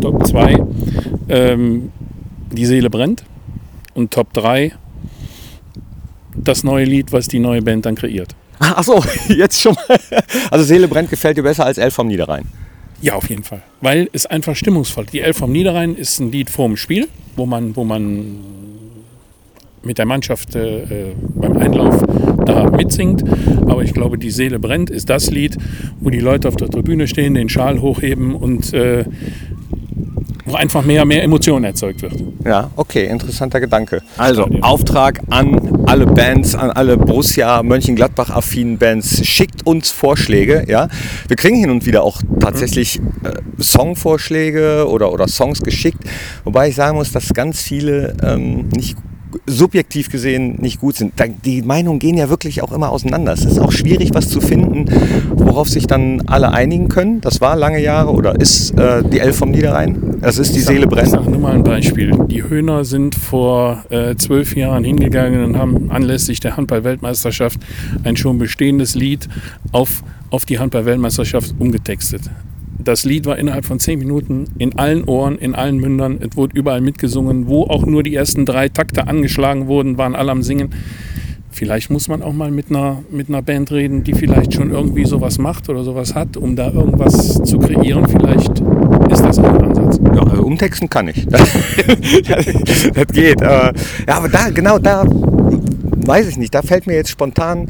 Top 0.00 0.26
2, 0.26 0.64
ähm, 1.28 1.92
Die 2.50 2.66
Seele 2.66 2.90
brennt. 2.90 3.24
Und 3.94 4.10
Top 4.10 4.32
3, 4.32 4.72
das 6.44 6.64
neue 6.64 6.84
Lied, 6.84 7.12
was 7.12 7.28
die 7.28 7.38
neue 7.38 7.62
Band 7.62 7.86
dann 7.86 7.94
kreiert. 7.94 8.34
Achso, 8.58 9.02
jetzt 9.28 9.60
schon 9.60 9.74
mal. 9.74 9.98
Also 10.50 10.64
Seele 10.64 10.88
brennt 10.88 11.10
gefällt 11.10 11.36
dir 11.36 11.42
besser 11.42 11.64
als 11.64 11.78
Elf 11.78 11.94
vom 11.94 12.08
Niederrhein. 12.08 12.46
Ja, 13.02 13.14
auf 13.14 13.30
jeden 13.30 13.44
Fall. 13.44 13.62
Weil 13.80 14.10
es 14.12 14.26
einfach 14.26 14.54
stimmungsvoll 14.54 15.04
ist. 15.04 15.12
Die 15.14 15.20
Elf 15.20 15.38
vom 15.38 15.52
Niederrhein 15.52 15.94
ist 15.94 16.20
ein 16.20 16.30
Lied 16.30 16.50
vorm 16.50 16.76
Spiel, 16.76 17.08
wo 17.34 17.46
man, 17.46 17.74
wo 17.74 17.84
man 17.84 18.36
mit 19.82 19.96
der 19.96 20.04
Mannschaft 20.04 20.54
äh, 20.54 20.82
äh, 20.82 21.14
beim 21.34 21.56
Einlauf 21.56 22.02
da 22.44 22.70
mitsingt. 22.70 23.24
Aber 23.62 23.82
ich 23.82 23.94
glaube, 23.94 24.18
Die 24.18 24.30
Seele 24.30 24.58
brennt 24.58 24.90
ist 24.90 25.08
das 25.08 25.30
Lied, 25.30 25.56
wo 26.00 26.10
die 26.10 26.20
Leute 26.20 26.48
auf 26.48 26.56
der 26.56 26.68
Tribüne 26.68 27.08
stehen, 27.08 27.34
den 27.34 27.48
Schal 27.48 27.80
hochheben 27.80 28.34
und 28.34 28.74
äh, 28.74 29.04
einfach 30.54 30.84
mehr, 30.84 31.04
mehr 31.04 31.22
Emotion 31.22 31.64
erzeugt 31.64 32.02
wird. 32.02 32.14
Ja, 32.44 32.70
okay, 32.76 33.06
interessanter 33.06 33.60
Gedanke. 33.60 34.02
Also, 34.16 34.46
Auftrag 34.62 35.20
an 35.30 35.84
alle 35.86 36.06
Bands, 36.06 36.54
an 36.54 36.70
alle 36.70 36.96
Borussia 36.96 37.62
Mönchengladbach-affinen 37.62 38.78
Bands, 38.78 39.26
schickt 39.26 39.66
uns 39.66 39.90
Vorschläge. 39.90 40.64
Ja? 40.68 40.88
Wir 41.28 41.36
kriegen 41.36 41.56
hin 41.56 41.70
und 41.70 41.86
wieder 41.86 42.02
auch 42.02 42.20
tatsächlich 42.40 42.98
äh, 43.24 43.62
Songvorschläge 43.62 44.86
oder, 44.88 45.12
oder 45.12 45.28
Songs 45.28 45.60
geschickt, 45.60 45.98
wobei 46.44 46.68
ich 46.68 46.74
sagen 46.74 46.96
muss, 46.96 47.12
dass 47.12 47.32
ganz 47.34 47.60
viele 47.60 48.14
ähm, 48.22 48.68
nicht 48.68 48.96
subjektiv 49.46 50.10
gesehen 50.10 50.56
nicht 50.60 50.80
gut 50.80 50.96
sind. 50.96 51.12
Da- 51.16 51.26
Die 51.28 51.62
Meinungen 51.62 51.98
gehen 52.00 52.16
ja 52.16 52.28
wirklich 52.28 52.62
auch 52.62 52.72
immer 52.72 52.90
auseinander. 52.90 53.32
Es 53.32 53.44
ist 53.44 53.58
auch 53.60 53.70
schwierig, 53.70 54.10
was 54.12 54.28
zu 54.28 54.40
finden, 54.40 54.86
worauf 55.40 55.68
sich 55.68 55.86
dann 55.86 56.22
alle 56.26 56.52
einigen 56.52 56.88
können. 56.88 57.20
Das 57.20 57.40
war 57.40 57.56
lange 57.56 57.80
Jahre 57.80 58.10
oder 58.12 58.40
ist 58.40 58.78
äh, 58.78 59.02
die 59.02 59.18
Elf 59.20 59.36
vom 59.36 59.50
Niederrhein. 59.50 60.16
Das 60.20 60.38
ist 60.38 60.54
die 60.54 60.60
Seele 60.60 60.84
Ich 60.84 60.88
brennt. 60.90 61.08
sage 61.10 61.30
nur 61.30 61.40
mal 61.40 61.54
ein 61.54 61.64
Beispiel. 61.64 62.12
Die 62.28 62.42
Höhner 62.42 62.84
sind 62.84 63.14
vor 63.14 63.84
äh, 63.90 64.14
zwölf 64.16 64.54
Jahren 64.56 64.84
hingegangen 64.84 65.44
und 65.44 65.58
haben 65.58 65.90
anlässlich 65.90 66.40
der 66.40 66.56
Handball-Weltmeisterschaft 66.56 67.58
ein 68.04 68.16
schon 68.16 68.38
bestehendes 68.38 68.94
Lied 68.94 69.28
auf, 69.72 70.02
auf 70.30 70.44
die 70.44 70.58
Handball-Weltmeisterschaft 70.58 71.54
umgetextet. 71.58 72.22
Das 72.82 73.04
Lied 73.04 73.26
war 73.26 73.38
innerhalb 73.38 73.66
von 73.66 73.78
zehn 73.78 73.98
Minuten 73.98 74.46
in 74.56 74.78
allen 74.78 75.04
Ohren, 75.04 75.36
in 75.36 75.54
allen 75.54 75.76
Mündern. 75.78 76.18
Es 76.20 76.34
wurde 76.36 76.56
überall 76.56 76.80
mitgesungen. 76.80 77.46
Wo 77.46 77.64
auch 77.64 77.84
nur 77.84 78.02
die 78.02 78.14
ersten 78.14 78.46
drei 78.46 78.70
Takte 78.70 79.06
angeschlagen 79.06 79.66
wurden, 79.66 79.98
waren 79.98 80.14
alle 80.14 80.30
am 80.30 80.42
Singen. 80.42 80.70
Vielleicht 81.60 81.90
muss 81.90 82.08
man 82.08 82.22
auch 82.22 82.32
mal 82.32 82.50
mit 82.50 82.70
einer, 82.70 83.04
mit 83.10 83.28
einer 83.28 83.42
Band 83.42 83.70
reden, 83.70 84.02
die 84.02 84.14
vielleicht 84.14 84.54
schon 84.54 84.70
irgendwie 84.70 85.04
sowas 85.04 85.36
macht 85.36 85.68
oder 85.68 85.84
sowas 85.84 86.14
hat, 86.14 86.38
um 86.38 86.56
da 86.56 86.70
irgendwas 86.70 87.34
zu 87.42 87.58
kreieren. 87.58 88.08
Vielleicht 88.08 88.60
ist 89.12 89.22
das 89.22 89.38
auch 89.38 89.44
ein 89.44 89.64
Ansatz. 89.64 90.00
Ja, 90.02 90.22
also 90.22 90.42
umtexten 90.42 90.88
kann 90.88 91.08
ich. 91.08 91.26
das, 91.28 91.50
das 92.94 93.06
geht. 93.08 93.42
Äh, 93.42 93.44
ja, 93.44 93.74
aber 94.08 94.30
da, 94.30 94.48
genau 94.48 94.78
da, 94.78 95.04
weiß 95.04 96.28
ich 96.28 96.38
nicht, 96.38 96.54
da 96.54 96.62
fällt 96.62 96.86
mir 96.86 96.94
jetzt 96.94 97.10
spontan 97.10 97.68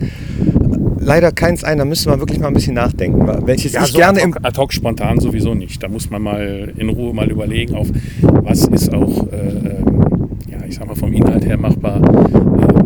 leider 1.01 1.33
keins 1.33 1.65
ein. 1.65 1.79
Da 1.79 1.85
müsste 1.85 2.11
man 2.11 2.21
wirklich 2.21 2.39
mal 2.39 2.47
ein 2.47 2.55
bisschen 2.55 2.75
nachdenken. 2.75 3.27
Welches 3.45 3.75
ich 3.75 3.81
so 3.81 3.99
gerne 3.99 4.21
ad 4.21 4.29
hoc, 4.29 4.39
ad 4.45 4.61
hoc 4.61 4.73
spontan 4.73 5.19
sowieso 5.19 5.55
nicht. 5.55 5.83
Da 5.83 5.89
muss 5.89 6.09
man 6.11 6.23
mal 6.23 6.73
in 6.77 6.91
Ruhe 6.91 7.13
mal 7.13 7.29
überlegen, 7.29 7.75
auf 7.75 7.89
was 8.23 8.69
ist 8.69 8.95
auch, 8.95 9.27
äh, 9.33 9.37
ähm, 9.37 10.29
ja, 10.49 10.59
ich 10.65 10.77
sag 10.77 10.87
mal, 10.87 10.95
vom 10.95 11.13
Inhalt 11.13 11.45
her 11.45 11.57
machbar. 11.57 12.01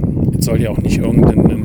Es 0.00 0.03
soll 0.44 0.60
ja 0.60 0.70
auch 0.70 0.78
nicht 0.78 0.98
irgendeine 0.98 1.63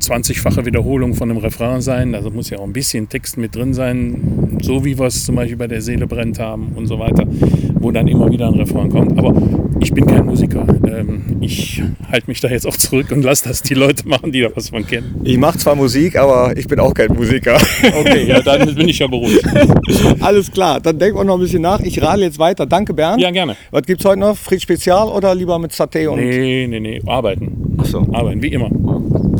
20-fache 0.00 0.64
Wiederholung 0.64 1.14
von 1.14 1.30
einem 1.30 1.38
Refrain 1.38 1.80
sein. 1.80 2.14
Also 2.14 2.30
muss 2.30 2.50
ja 2.50 2.58
auch 2.58 2.64
ein 2.64 2.72
bisschen 2.72 3.08
Text 3.08 3.36
mit 3.36 3.54
drin 3.54 3.74
sein, 3.74 4.58
so 4.62 4.84
wie 4.84 4.98
wir 4.98 5.06
es 5.06 5.24
zum 5.24 5.36
Beispiel 5.36 5.56
bei 5.56 5.66
der 5.66 5.82
Seele 5.82 6.06
brennt 6.06 6.38
haben 6.38 6.72
und 6.76 6.86
so 6.86 6.98
weiter, 6.98 7.26
wo 7.74 7.90
dann 7.90 8.06
immer 8.06 8.30
wieder 8.30 8.46
ein 8.46 8.54
Refrain 8.54 8.88
kommt. 8.88 9.18
Aber 9.18 9.34
ich 9.80 9.92
bin 9.92 10.06
kein 10.06 10.24
Musiker. 10.24 10.66
Ähm, 10.86 11.36
ich 11.40 11.82
halte 12.10 12.28
mich 12.28 12.40
da 12.40 12.48
jetzt 12.48 12.66
auch 12.66 12.76
zurück 12.76 13.10
und 13.12 13.22
lasse 13.22 13.48
das 13.48 13.62
die 13.62 13.74
Leute 13.74 14.08
machen, 14.08 14.32
die 14.32 14.40
da 14.40 14.48
was 14.54 14.70
von 14.70 14.86
kennen. 14.86 15.20
Ich 15.24 15.38
mache 15.38 15.58
zwar 15.58 15.74
Musik, 15.74 16.16
aber 16.16 16.56
ich 16.56 16.66
bin 16.66 16.80
auch 16.80 16.94
kein 16.94 17.12
Musiker. 17.12 17.56
Okay, 17.98 18.26
ja, 18.26 18.40
dann 18.40 18.74
bin 18.74 18.88
ich 18.88 18.98
ja 18.98 19.06
beruhigt. 19.06 19.44
Alles 20.20 20.50
klar, 20.50 20.80
dann 20.80 20.98
denk 20.98 21.16
auch 21.16 21.24
noch 21.24 21.34
ein 21.34 21.40
bisschen 21.40 21.62
nach. 21.62 21.80
Ich 21.80 22.00
radel 22.02 22.24
jetzt 22.24 22.38
weiter. 22.38 22.66
Danke, 22.66 22.92
Bernd. 22.92 23.20
Ja, 23.20 23.30
gerne. 23.30 23.56
Was 23.70 23.82
gibt's 23.82 24.04
heute 24.04 24.20
noch? 24.20 24.36
Fried 24.36 24.62
Spezial 24.62 25.08
oder 25.08 25.34
lieber 25.34 25.58
mit 25.58 25.72
Saté 25.72 26.08
und. 26.08 26.18
Nee, 26.18 26.66
nee, 26.68 26.80
nee. 26.80 27.00
Arbeiten. 27.06 27.76
Ach 27.78 27.84
so, 27.84 27.98
Arbeiten, 28.12 28.42
wie 28.42 28.48
immer. 28.48 28.70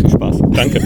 Viel 0.00 0.10
Spaß. 0.10 0.38
Danke. 0.52 0.80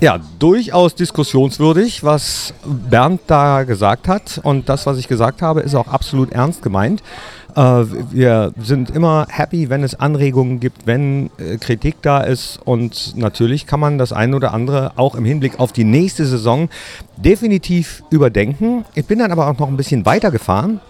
Ja, 0.00 0.20
durchaus 0.38 0.94
diskussionswürdig, 0.94 2.04
was 2.04 2.54
Bernd 2.64 3.20
da 3.26 3.64
gesagt 3.64 4.06
hat. 4.06 4.40
Und 4.44 4.68
das, 4.68 4.86
was 4.86 4.98
ich 4.98 5.08
gesagt 5.08 5.42
habe, 5.42 5.60
ist 5.60 5.74
auch 5.74 5.88
absolut 5.88 6.30
ernst 6.30 6.62
gemeint. 6.62 7.02
Äh, 7.56 7.84
wir 8.12 8.52
sind 8.62 8.90
immer 8.90 9.26
happy, 9.28 9.70
wenn 9.70 9.82
es 9.82 9.98
Anregungen 9.98 10.60
gibt, 10.60 10.86
wenn 10.86 11.30
äh, 11.38 11.56
Kritik 11.56 11.96
da 12.02 12.20
ist. 12.20 12.60
Und 12.64 13.16
natürlich 13.16 13.66
kann 13.66 13.80
man 13.80 13.98
das 13.98 14.12
eine 14.12 14.36
oder 14.36 14.54
andere 14.54 14.92
auch 14.94 15.16
im 15.16 15.24
Hinblick 15.24 15.58
auf 15.58 15.72
die 15.72 15.84
nächste 15.84 16.24
Saison 16.24 16.68
definitiv 17.16 18.04
überdenken. 18.10 18.84
Ich 18.94 19.06
bin 19.06 19.18
dann 19.18 19.32
aber 19.32 19.48
auch 19.48 19.58
noch 19.58 19.68
ein 19.68 19.76
bisschen 19.76 20.06
weitergefahren 20.06 20.80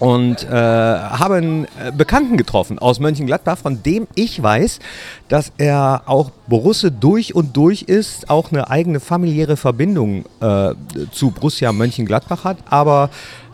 und 0.00 0.44
äh, 0.44 0.50
habe 0.50 1.36
einen 1.36 1.64
äh, 1.64 1.92
Bekannten 1.96 2.36
getroffen 2.36 2.78
aus 2.78 2.98
Mönchengladbach, 2.98 3.58
von 3.58 3.82
dem 3.82 4.08
ich 4.14 4.42
weiß, 4.42 4.80
dass 5.28 5.52
er 5.58 6.02
auch 6.06 6.30
Borusse 6.48 6.90
durch 6.90 7.34
und 7.34 7.56
durch 7.56 7.82
ist, 7.82 8.28
auch 8.30 8.50
eine 8.50 8.68
eigene 8.70 8.98
familiäre 8.98 9.56
Verbindung 9.56 10.24
äh, 10.40 10.72
zu 11.12 11.30
Borussia 11.30 11.70
Mönchengladbach 11.72 12.44
hat. 12.44 12.56
Aber 12.68 13.10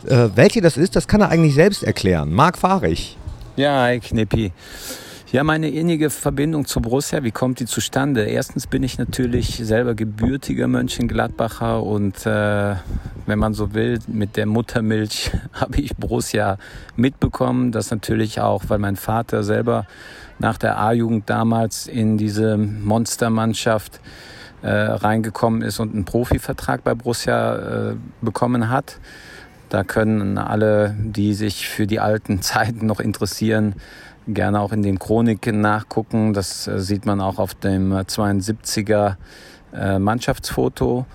äh, 0.07 0.29
welche 0.35 0.61
das 0.61 0.77
ist, 0.77 0.95
das 0.95 1.07
kann 1.07 1.21
er 1.21 1.29
eigentlich 1.29 1.53
selbst 1.53 1.83
erklären. 1.83 2.33
Marc 2.33 2.57
Fahrig. 2.57 3.17
Ja, 3.57 3.83
hi 3.83 3.99
Knippi. 3.99 4.53
Ja, 5.33 5.43
meine 5.43 5.69
innige 5.69 6.09
Verbindung 6.09 6.65
zu 6.65 6.79
Borussia, 6.79 7.21
wie 7.21 7.31
kommt 7.31 7.59
die 7.59 7.65
zustande? 7.65 8.23
Erstens 8.23 8.65
bin 8.65 8.81
ich 8.81 8.97
natürlich 8.97 9.57
selber 9.61 9.93
gebürtiger 9.93 10.69
Mönchengladbacher 10.69 11.83
und 11.83 12.25
äh, 12.25 12.75
wenn 13.27 13.37
man 13.37 13.53
so 13.53 13.73
will, 13.73 13.99
mit 14.07 14.37
der 14.37 14.47
Muttermilch 14.47 15.31
habe 15.53 15.79
ich 15.79 15.95
Borussia 15.95 16.57
mitbekommen. 16.95 17.71
Das 17.71 17.91
natürlich 17.91 18.41
auch, 18.41 18.63
weil 18.69 18.79
mein 18.79 18.95
Vater 18.95 19.43
selber 19.43 19.85
nach 20.39 20.57
der 20.57 20.79
A-Jugend 20.79 21.29
damals 21.29 21.87
in 21.87 22.17
diese 22.17 22.57
Monstermannschaft 22.57 23.99
äh, 24.61 24.69
reingekommen 24.69 25.61
ist 25.61 25.79
und 25.79 25.93
einen 25.93 26.05
Profivertrag 26.05 26.83
bei 26.83 26.95
Borussia 26.95 27.91
äh, 27.91 27.95
bekommen 28.21 28.69
hat. 28.69 28.99
Da 29.69 29.83
können 29.83 30.37
alle, 30.37 30.95
die 30.97 31.33
sich 31.33 31.67
für 31.67 31.85
die 31.85 31.99
alten 31.99 32.41
Zeiten 32.41 32.85
noch 32.85 32.99
interessieren, 32.99 33.75
gerne 34.27 34.59
auch 34.59 34.71
in 34.71 34.83
den 34.83 34.99
Chroniken 34.99 35.61
nachgucken. 35.61 36.33
Das 36.33 36.67
äh, 36.67 36.79
sieht 36.79 37.05
man 37.05 37.19
auch 37.21 37.39
auf 37.39 37.53
dem 37.55 37.93
72er 37.93 39.17
äh, 39.79 39.99
Mannschaftsfoto. 39.99 41.05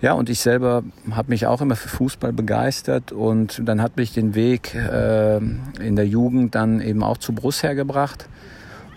Ja, 0.00 0.12
und 0.12 0.28
ich 0.28 0.40
selber 0.40 0.82
habe 1.12 1.30
mich 1.30 1.46
auch 1.46 1.60
immer 1.60 1.76
für 1.76 1.88
Fußball 1.88 2.32
begeistert 2.32 3.12
und 3.12 3.62
dann 3.64 3.80
hat 3.80 3.96
mich 3.96 4.12
den 4.12 4.34
Weg 4.34 4.74
äh, 4.74 5.36
in 5.36 5.96
der 5.96 6.06
Jugend 6.06 6.54
dann 6.54 6.80
eben 6.80 7.02
auch 7.02 7.16
zu 7.16 7.32
Borussia 7.32 7.72
gebracht, 7.72 8.28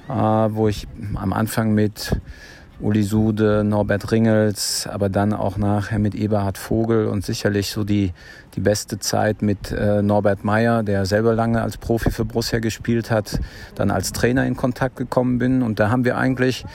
äh, 0.09 0.11
wo 0.11 0.67
ich 0.67 0.87
am 1.15 1.31
Anfang 1.31 1.73
mit 1.73 2.19
Uli 2.79 3.01
Sude, 3.01 3.63
Norbert 3.63 4.11
Ringels, 4.11 4.85
aber 4.85 5.09
dann 5.09 5.33
auch 5.33 5.57
nachher 5.57 5.97
mit 5.97 6.13
Eberhard 6.13 6.59
Vogel 6.59 7.07
und 7.07 7.25
sicherlich 7.25 7.71
so 7.71 7.83
die, 7.83 8.13
die 8.55 8.59
beste 8.59 8.99
Zeit 8.99 9.41
mit 9.41 9.71
äh, 9.71 10.03
Norbert 10.03 10.43
Meyer, 10.43 10.83
der 10.83 11.07
selber 11.07 11.33
lange 11.33 11.61
als 11.63 11.77
Profi 11.77 12.11
für 12.11 12.23
Borussia 12.23 12.59
gespielt 12.59 13.09
hat, 13.09 13.39
dann 13.73 13.89
als 13.89 14.11
Trainer 14.11 14.45
in 14.45 14.55
Kontakt 14.55 14.95
gekommen 14.95 15.39
bin. 15.39 15.63
Und 15.63 15.79
da 15.79 15.89
haben 15.89 16.05
wir 16.05 16.17
eigentlich 16.17 16.65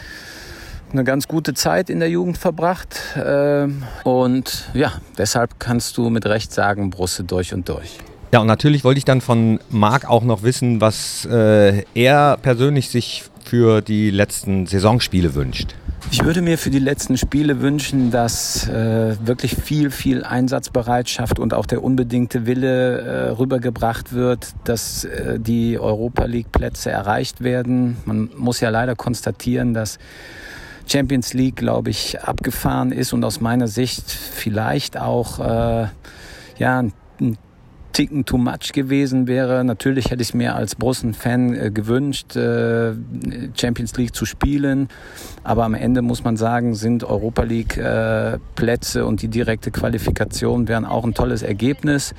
eine 0.93 1.05
ganz 1.05 1.29
gute 1.29 1.55
Zeit 1.55 1.91
in 1.91 2.01
der 2.01 2.09
Jugend 2.09 2.39
verbracht. 2.39 3.01
Äh, 3.17 3.69
und 4.05 4.65
ja, 4.75 4.93
deshalb 5.19 5.59
kannst 5.59 5.97
du 5.97 6.11
mit 6.11 6.27
Recht 6.27 6.53
sagen, 6.53 6.91
Brusse 6.91 7.25
durch 7.25 7.55
und 7.55 7.69
durch. 7.69 7.99
Ja, 8.33 8.41
und 8.41 8.47
natürlich 8.47 8.83
wollte 8.83 8.99
ich 8.99 9.05
dann 9.05 9.21
von 9.21 9.61
Marc 9.69 10.09
auch 10.09 10.25
noch 10.25 10.43
wissen, 10.43 10.81
was 10.81 11.27
äh, 11.27 11.85
er 11.95 12.39
persönlich 12.41 12.89
sich 12.89 13.25
für 13.45 13.83
die 13.83 14.11
letzten 14.11 14.67
Saisonspiele 14.67 15.35
wünscht. 15.35 15.75
Ich 16.11 16.25
würde 16.25 16.43
mir 16.43 16.59
für 16.59 16.71
die 16.71 16.79
letzten 16.79 17.17
Spiele 17.17 17.61
wünschen, 17.61 18.11
dass 18.11 18.69
äh, 18.69 19.17
wirklich 19.25 19.55
viel, 19.57 19.91
viel 19.91 20.25
Einsatzbereitschaft 20.25 21.39
und 21.39 21.55
auch 21.55 21.67
der 21.67 21.83
unbedingte 21.83 22.45
Wille 22.45 23.01
äh, 23.01 23.29
rübergebracht 23.31 24.13
wird, 24.13 24.49
dass 24.65 25.05
äh, 25.05 25.39
die 25.39 25.79
Europa 25.79 26.25
League 26.25 26.53
Plätze 26.53 26.91
erreicht 26.91 27.43
werden. 27.43 27.97
Man 28.05 28.31
muss 28.37 28.61
ja 28.61 28.69
leider 28.71 28.95
konstatieren, 28.95 29.75
dass 29.75 29.99
Champions 30.93 31.33
League, 31.33 31.57
glaube 31.57 31.89
ich, 31.89 32.21
abgefahren 32.21 32.93
ist 32.93 33.15
und 33.15 33.25
aus 33.25 33.41
meiner 33.41 33.67
Sicht 33.67 34.11
vielleicht 34.11 34.99
auch 34.99 35.39
äh, 35.39 35.87
ja, 36.59 36.79
ein 36.81 36.93
Ticken 37.95 38.25
too 38.25 38.39
much 38.39 38.73
gewesen 38.73 39.27
wäre. 39.27 39.65
Natürlich 39.65 40.11
hätte 40.11 40.23
ich 40.23 40.35
mir 40.35 40.55
als 40.55 40.75
Bossen-Fan 40.75 41.55
äh, 41.55 41.71
gewünscht, 41.71 42.37
äh, 42.37 42.93
Champions 43.59 43.97
League 43.97 44.15
zu 44.15 44.27
spielen. 44.27 44.89
Aber 45.45 45.65
am 45.65 45.75
Ende 45.75 46.03
muss 46.03 46.25
man 46.25 46.37
sagen, 46.37 46.75
sind 46.75 47.05
Europa 47.05 47.43
League-Plätze 47.43 49.01
äh, 49.01 49.03
und 49.03 49.23
die 49.23 49.29
direkte 49.29 49.71
Qualifikation 49.71 50.69
wären 50.69 50.85
auch 50.85 51.05
ein 51.05 51.15
tolles 51.15 51.43
Ergebnis. 51.43 52.15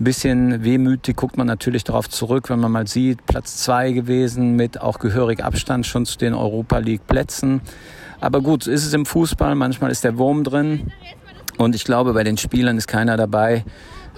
Ein 0.00 0.04
bisschen 0.04 0.64
wehmütig 0.64 1.16
guckt 1.16 1.36
man 1.38 1.46
natürlich 1.46 1.84
darauf 1.84 2.08
zurück, 2.08 2.50
wenn 2.50 2.60
man 2.60 2.72
mal 2.72 2.86
sieht, 2.86 3.24
Platz 3.26 3.58
zwei 3.58 3.92
gewesen 3.92 4.56
mit 4.56 4.80
auch 4.80 4.98
gehörig 4.98 5.42
Abstand 5.42 5.86
schon 5.86 6.06
zu 6.06 6.18
den 6.18 6.34
Europa 6.34 6.78
League-Plätzen. 6.78 7.62
Aber 8.20 8.40
gut, 8.40 8.64
so 8.64 8.70
ist 8.70 8.84
es 8.84 8.94
im 8.94 9.06
Fußball. 9.06 9.54
Manchmal 9.54 9.90
ist 9.90 10.04
der 10.04 10.18
Wurm 10.18 10.44
drin. 10.44 10.92
Und 11.56 11.74
ich 11.74 11.84
glaube, 11.84 12.12
bei 12.12 12.24
den 12.24 12.36
Spielern 12.36 12.78
ist 12.78 12.86
keiner 12.86 13.16
dabei, 13.16 13.64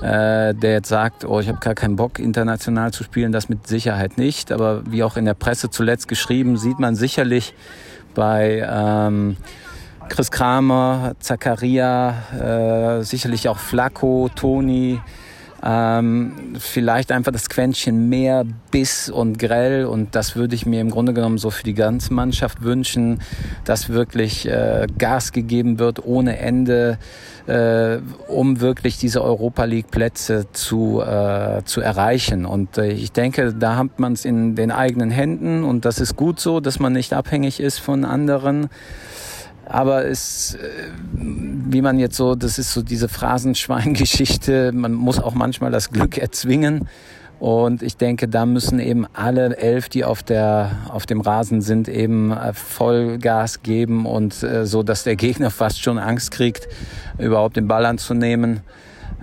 äh, 0.03 0.55
der 0.55 0.73
jetzt 0.73 0.89
sagt, 0.89 1.25
oh, 1.25 1.41
ich 1.41 1.49
habe 1.49 1.59
gar 1.61 1.75
keinen 1.75 1.97
Bock, 1.97 2.19
international 2.19 2.93
zu 2.93 3.03
spielen, 3.05 3.33
das 3.33 3.49
mit 3.49 3.67
Sicherheit 3.67 4.19
nicht. 4.19 4.53
Aber 4.53 4.83
wie 4.91 5.03
auch 5.03 5.17
in 5.17 5.25
der 5.25 5.35
Presse 5.35 5.71
zuletzt 5.71 6.09
geschrieben, 6.09 6.57
sieht 6.57 6.79
man 6.79 6.95
sicherlich 6.97 7.55
bei 8.15 8.67
ähm, 8.69 9.37
Chris 10.09 10.31
Kramer, 10.31 11.15
Zakaria, 11.21 12.99
äh, 12.99 13.05
sicherlich 13.05 13.49
auch 13.49 13.59
Flacco, 13.59 14.29
Toni, 14.35 15.01
ähm, 15.63 16.33
vielleicht 16.59 17.13
einfach 17.13 17.33
das 17.33 17.49
Quäntchen 17.49 18.09
mehr 18.09 18.45
Biss 18.71 19.11
und 19.11 19.39
Grell 19.39 19.85
und 19.85 20.15
das 20.15 20.37
würde 20.37 20.55
ich 20.55 20.65
mir 20.65 20.81
im 20.81 20.91
Grunde 20.91 21.13
genommen 21.13 21.39
so 21.39 21.51
für 21.51 21.65
die 21.65 21.75
ganze 21.75 22.15
Mannschaft 22.15 22.63
wünschen, 22.63 23.21
dass 23.65 23.91
wirklich 23.91 24.49
äh, 24.49 24.87
Gas 24.99 25.33
gegeben 25.33 25.79
wird 25.79 26.05
ohne 26.05 26.39
Ende, 26.39 26.99
äh, 27.47 27.99
um 28.29 28.61
wirklich 28.61 28.99
diese 28.99 29.23
Europa 29.23 29.65
League 29.65 29.91
Plätze 29.91 30.47
zu, 30.53 31.03
äh, 31.03 31.63
zu 31.65 31.81
erreichen. 31.81 32.47
Und 32.47 32.79
äh, 32.79 32.93
ich 32.93 33.13
denke, 33.13 33.53
da 33.53 33.77
hat 33.77 33.99
man 33.99 34.15
es 34.15 34.25
in 34.25 34.55
den 34.55 34.71
eigenen 34.71 35.11
Händen 35.11 35.65
und 35.65 35.85
das 35.85 36.01
ist 36.01 36.17
gut 36.17 36.41
so, 36.41 36.61
dass 36.61 36.79
man 36.79 36.93
nicht 36.93 37.13
abhängig 37.13 37.61
ist 37.61 37.79
von 37.79 38.05
anderen. 38.05 38.69
Aber 39.71 40.05
es, 40.05 40.57
äh, 40.57 40.59
wie 41.15 41.81
man 41.81 42.01
jetzt 42.01 42.17
so, 42.17 42.35
das 42.35 42.59
ist 42.59 42.73
so 42.73 42.83
diese 42.83 43.09
Phrasenschweingeschichte, 43.09 44.73
man 44.73 44.93
muss 44.93 45.21
auch 45.21 45.35
manchmal 45.35 45.71
das 45.71 45.91
Glück 45.91 46.19
erzwingen. 46.19 46.89
Und 47.39 47.83
ich 47.83 47.97
denke, 47.97 48.27
da 48.27 48.47
müssen 48.47 48.81
eben 48.81 49.07
alle 49.15 49.57
elf, 49.57 49.89
die 49.89 50.05
auf, 50.05 50.25
der, 50.25 50.73
auf 50.89 51.07
dem 51.07 51.21
Rasen 51.21 51.63
sind, 51.63 51.89
eben 51.89 52.33
äh, 52.33 52.53
Vollgas 52.53 53.63
geben 53.63 54.07
und 54.07 54.43
äh, 54.43 54.67
so, 54.67 54.83
dass 54.83 55.05
der 55.05 55.15
Gegner 55.15 55.51
fast 55.51 55.81
schon 55.81 55.99
Angst 55.99 56.33
kriegt, 56.33 56.69
überhaupt 57.17 57.57
den 57.57 57.69
Ball 57.69 57.87
anzunehmen. 57.87 58.61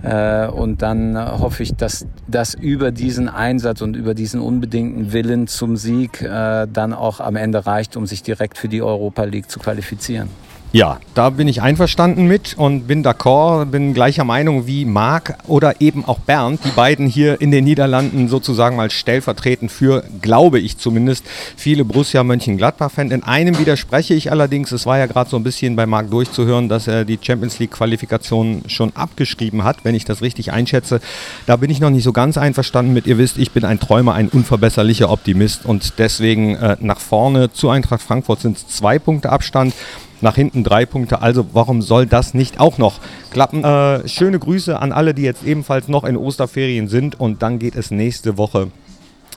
Äh, 0.02 0.46
und 0.48 0.82
dann 0.82 1.16
hoffe 1.40 1.62
ich, 1.62 1.74
dass 1.74 2.06
das 2.26 2.54
über 2.54 2.90
diesen 2.90 3.28
Einsatz 3.28 3.80
und 3.80 3.96
über 3.96 4.14
diesen 4.14 4.40
unbedingten 4.40 5.12
Willen 5.12 5.46
zum 5.46 5.76
Sieg 5.76 6.22
äh, 6.22 6.66
dann 6.72 6.92
auch 6.92 7.20
am 7.20 7.36
Ende 7.36 7.66
reicht, 7.66 7.96
um 7.96 8.06
sich 8.06 8.22
direkt 8.22 8.58
für 8.58 8.68
die 8.68 8.82
Europa 8.82 9.24
League 9.24 9.50
zu 9.50 9.58
qualifizieren. 9.58 10.28
Ja, 10.70 10.98
da 11.14 11.30
bin 11.30 11.48
ich 11.48 11.62
einverstanden 11.62 12.26
mit 12.26 12.54
und 12.58 12.86
bin 12.86 13.02
d'accord, 13.02 13.64
bin 13.64 13.94
gleicher 13.94 14.24
Meinung 14.24 14.66
wie 14.66 14.84
Marc 14.84 15.38
oder 15.46 15.80
eben 15.80 16.04
auch 16.04 16.18
Bernd, 16.18 16.60
die 16.62 16.70
beiden 16.72 17.06
hier 17.06 17.40
in 17.40 17.50
den 17.50 17.64
Niederlanden 17.64 18.28
sozusagen 18.28 18.76
mal 18.76 18.90
stellvertretend 18.90 19.72
für, 19.72 20.04
glaube 20.20 20.58
ich 20.58 20.76
zumindest, 20.76 21.24
viele 21.56 21.86
Borussia 21.86 22.22
Mönchengladbach-Fans. 22.22 23.14
In 23.14 23.22
einem 23.22 23.58
widerspreche 23.58 24.12
ich 24.12 24.30
allerdings, 24.30 24.70
es 24.70 24.84
war 24.84 24.98
ja 24.98 25.06
gerade 25.06 25.30
so 25.30 25.38
ein 25.38 25.42
bisschen 25.42 25.74
bei 25.74 25.86
Marc 25.86 26.10
durchzuhören, 26.10 26.68
dass 26.68 26.86
er 26.86 27.06
die 27.06 27.18
Champions 27.18 27.58
League-Qualifikation 27.58 28.64
schon 28.66 28.94
abgeschrieben 28.94 29.64
hat, 29.64 29.86
wenn 29.86 29.94
ich 29.94 30.04
das 30.04 30.20
richtig 30.20 30.52
einschätze. 30.52 31.00
Da 31.46 31.56
bin 31.56 31.70
ich 31.70 31.80
noch 31.80 31.88
nicht 31.88 32.04
so 32.04 32.12
ganz 32.12 32.36
einverstanden 32.36 32.92
mit. 32.92 33.06
Ihr 33.06 33.16
wisst, 33.16 33.38
ich 33.38 33.52
bin 33.52 33.64
ein 33.64 33.80
Träumer, 33.80 34.12
ein 34.12 34.28
unverbesserlicher 34.28 35.08
Optimist 35.08 35.64
und 35.64 35.94
deswegen 35.96 36.56
äh, 36.56 36.76
nach 36.80 37.00
vorne 37.00 37.50
zu 37.50 37.70
Eintracht 37.70 38.02
Frankfurt 38.02 38.40
sind 38.40 38.58
es 38.58 38.68
zwei 38.68 38.98
Punkte 38.98 39.30
Abstand 39.30 39.72
nach 40.20 40.34
hinten 40.34 40.64
drei 40.64 40.86
Punkte. 40.86 41.22
Also 41.22 41.46
warum 41.52 41.82
soll 41.82 42.06
das 42.06 42.34
nicht 42.34 42.60
auch 42.60 42.78
noch 42.78 43.00
klappen? 43.30 43.64
Äh, 43.64 44.08
schöne 44.08 44.38
Grüße 44.38 44.78
an 44.78 44.92
alle, 44.92 45.14
die 45.14 45.22
jetzt 45.22 45.44
ebenfalls 45.44 45.88
noch 45.88 46.04
in 46.04 46.16
Osterferien 46.16 46.88
sind. 46.88 47.18
Und 47.18 47.42
dann 47.42 47.58
geht 47.58 47.76
es 47.76 47.90
nächste 47.90 48.38
Woche 48.38 48.68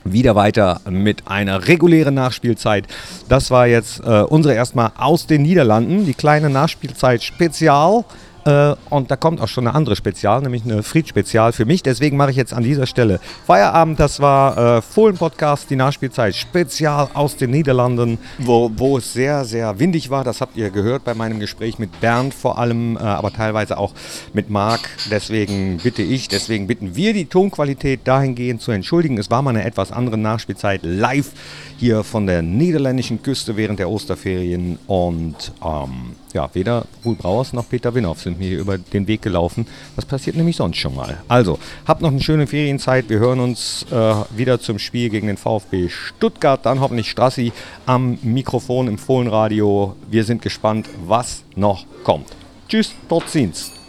wieder 0.04 0.36
weiter 0.36 0.82
mit 0.90 1.28
einer 1.28 1.68
regulären 1.68 2.16
Nachspielzeit. 2.16 2.86
Das 3.30 3.52
war 3.52 3.68
jetzt 3.68 4.00
äh, 4.00 4.22
unsere 4.22 4.56
erstmal 4.56 4.92
aus 4.98 5.28
den 5.28 5.44
Niederlanden, 5.44 6.06
die 6.06 6.14
kleine 6.14 6.50
Nachspielzeit 6.50 7.24
Spezial. 7.24 8.04
Äh, 8.46 8.76
und 8.90 9.12
da 9.12 9.16
kommt 9.16 9.42
auch 9.42 9.48
schon 9.48 9.68
eine 9.68 9.76
andere 9.76 9.96
Spezial, 9.96 10.42
nämlich 10.42 10.64
eine 10.64 10.84
Fried-Spezial 10.84 11.52
für 11.52 11.66
mich. 11.66 11.84
Deswegen 11.84 12.18
mache 12.18 12.32
ich 12.32 12.38
jetzt 12.38 12.54
an 12.54 12.64
dieser 12.64 12.86
Stelle 12.86 13.20
Feierabend. 13.46 14.00
Das 14.00 14.20
war 14.20 14.78
äh, 14.78 14.82
Fohlen 14.82 15.18
Podcast, 15.18 15.70
die 15.70 15.76
Nachspielzeit 15.76 16.36
Spezial 16.36 17.10
aus 17.14 17.36
den 17.36 17.52
Niederlanden, 17.52 18.18
wo, 18.40 18.72
wo 18.76 18.98
es 18.98 19.14
sehr, 19.14 19.46
sehr 19.46 19.80
windig 19.80 20.10
war. 20.10 20.24
Das 20.24 20.42
habt 20.42 20.58
ihr 20.58 20.70
gehört 20.70 21.04
bei 21.04 21.14
meinem 21.14 21.40
Gespräch 21.40 21.80
mit 21.80 22.02
Bernd 22.02 22.34
vor 22.34 22.58
allem, 22.58 22.98
äh, 22.98 23.00
aber 23.00 23.32
teilweise 23.32 23.78
auch 23.78 23.94
mit 24.34 24.50
Marc. 24.50 24.90
Deswegen 25.10 25.78
bitte 25.78 26.02
ich, 26.02 26.28
deswegen 26.28 26.68
bitten 26.68 26.96
wir 26.96 27.14
die 27.14 27.26
Tonqualität 27.26 28.02
dahingehend 28.06 28.62
zu 28.62 28.72
entschuldigen. 28.72 29.18
Es 29.18 29.30
war 29.30 29.42
mal 29.42 29.52
eine 29.52 29.64
etwas 29.64 29.92
andere 29.92 30.18
Nachspielzeit 30.18 30.82
live 30.84 31.32
hier 31.78 32.04
von 32.04 32.28
der 32.28 32.42
niederländischen 32.42 33.22
Küste 33.22 33.56
während 33.58 33.80
der 33.80 33.90
Osterferien 33.90 34.80
und 34.88 35.52
ähm, 35.64 36.16
ja, 36.34 36.50
weder 36.54 36.86
Ruhl 37.04 37.16
Brauers 37.16 37.54
noch 37.54 37.68
Peter 37.68 37.94
Winhoff 37.94 38.22
sind 38.22 38.40
mir 38.40 38.50
hier 38.50 38.60
über 38.60 38.78
den 38.78 39.08
Weg 39.08 39.22
gelaufen. 39.22 39.66
Das 39.96 40.06
passiert 40.06 40.36
nämlich 40.36 40.56
sonst 40.56 40.78
schon 40.78 40.96
mal. 40.96 41.22
Also, 41.28 41.60
habt 41.88 42.02
noch 42.02 42.12
eine 42.12 42.22
schöne 42.22 42.48
Ferienzeit. 42.48 43.10
Wir 43.10 43.20
hören 43.20 43.40
uns 43.40 43.86
äh, 43.92 44.16
wieder 44.36 44.60
zum 44.60 44.80
Spiel 44.80 45.10
gegen 45.10 45.28
den 45.28 45.38
VfB 45.38 45.90
Stuttgart. 45.90 46.66
Dann 46.66 46.80
hoffentlich 46.80 47.10
Strassi 47.10 47.52
am 47.86 48.18
Mikrofon 48.22 48.88
im 48.88 48.98
Fohlenradio. 48.98 49.96
Wir 50.10 50.24
sind 50.24 50.42
gespannt, 50.42 50.88
was 51.06 51.44
noch 51.56 51.86
kommt. 52.04 52.28
Tschüss, 52.68 52.94
dort 53.10 53.30
sind's. 53.30 53.81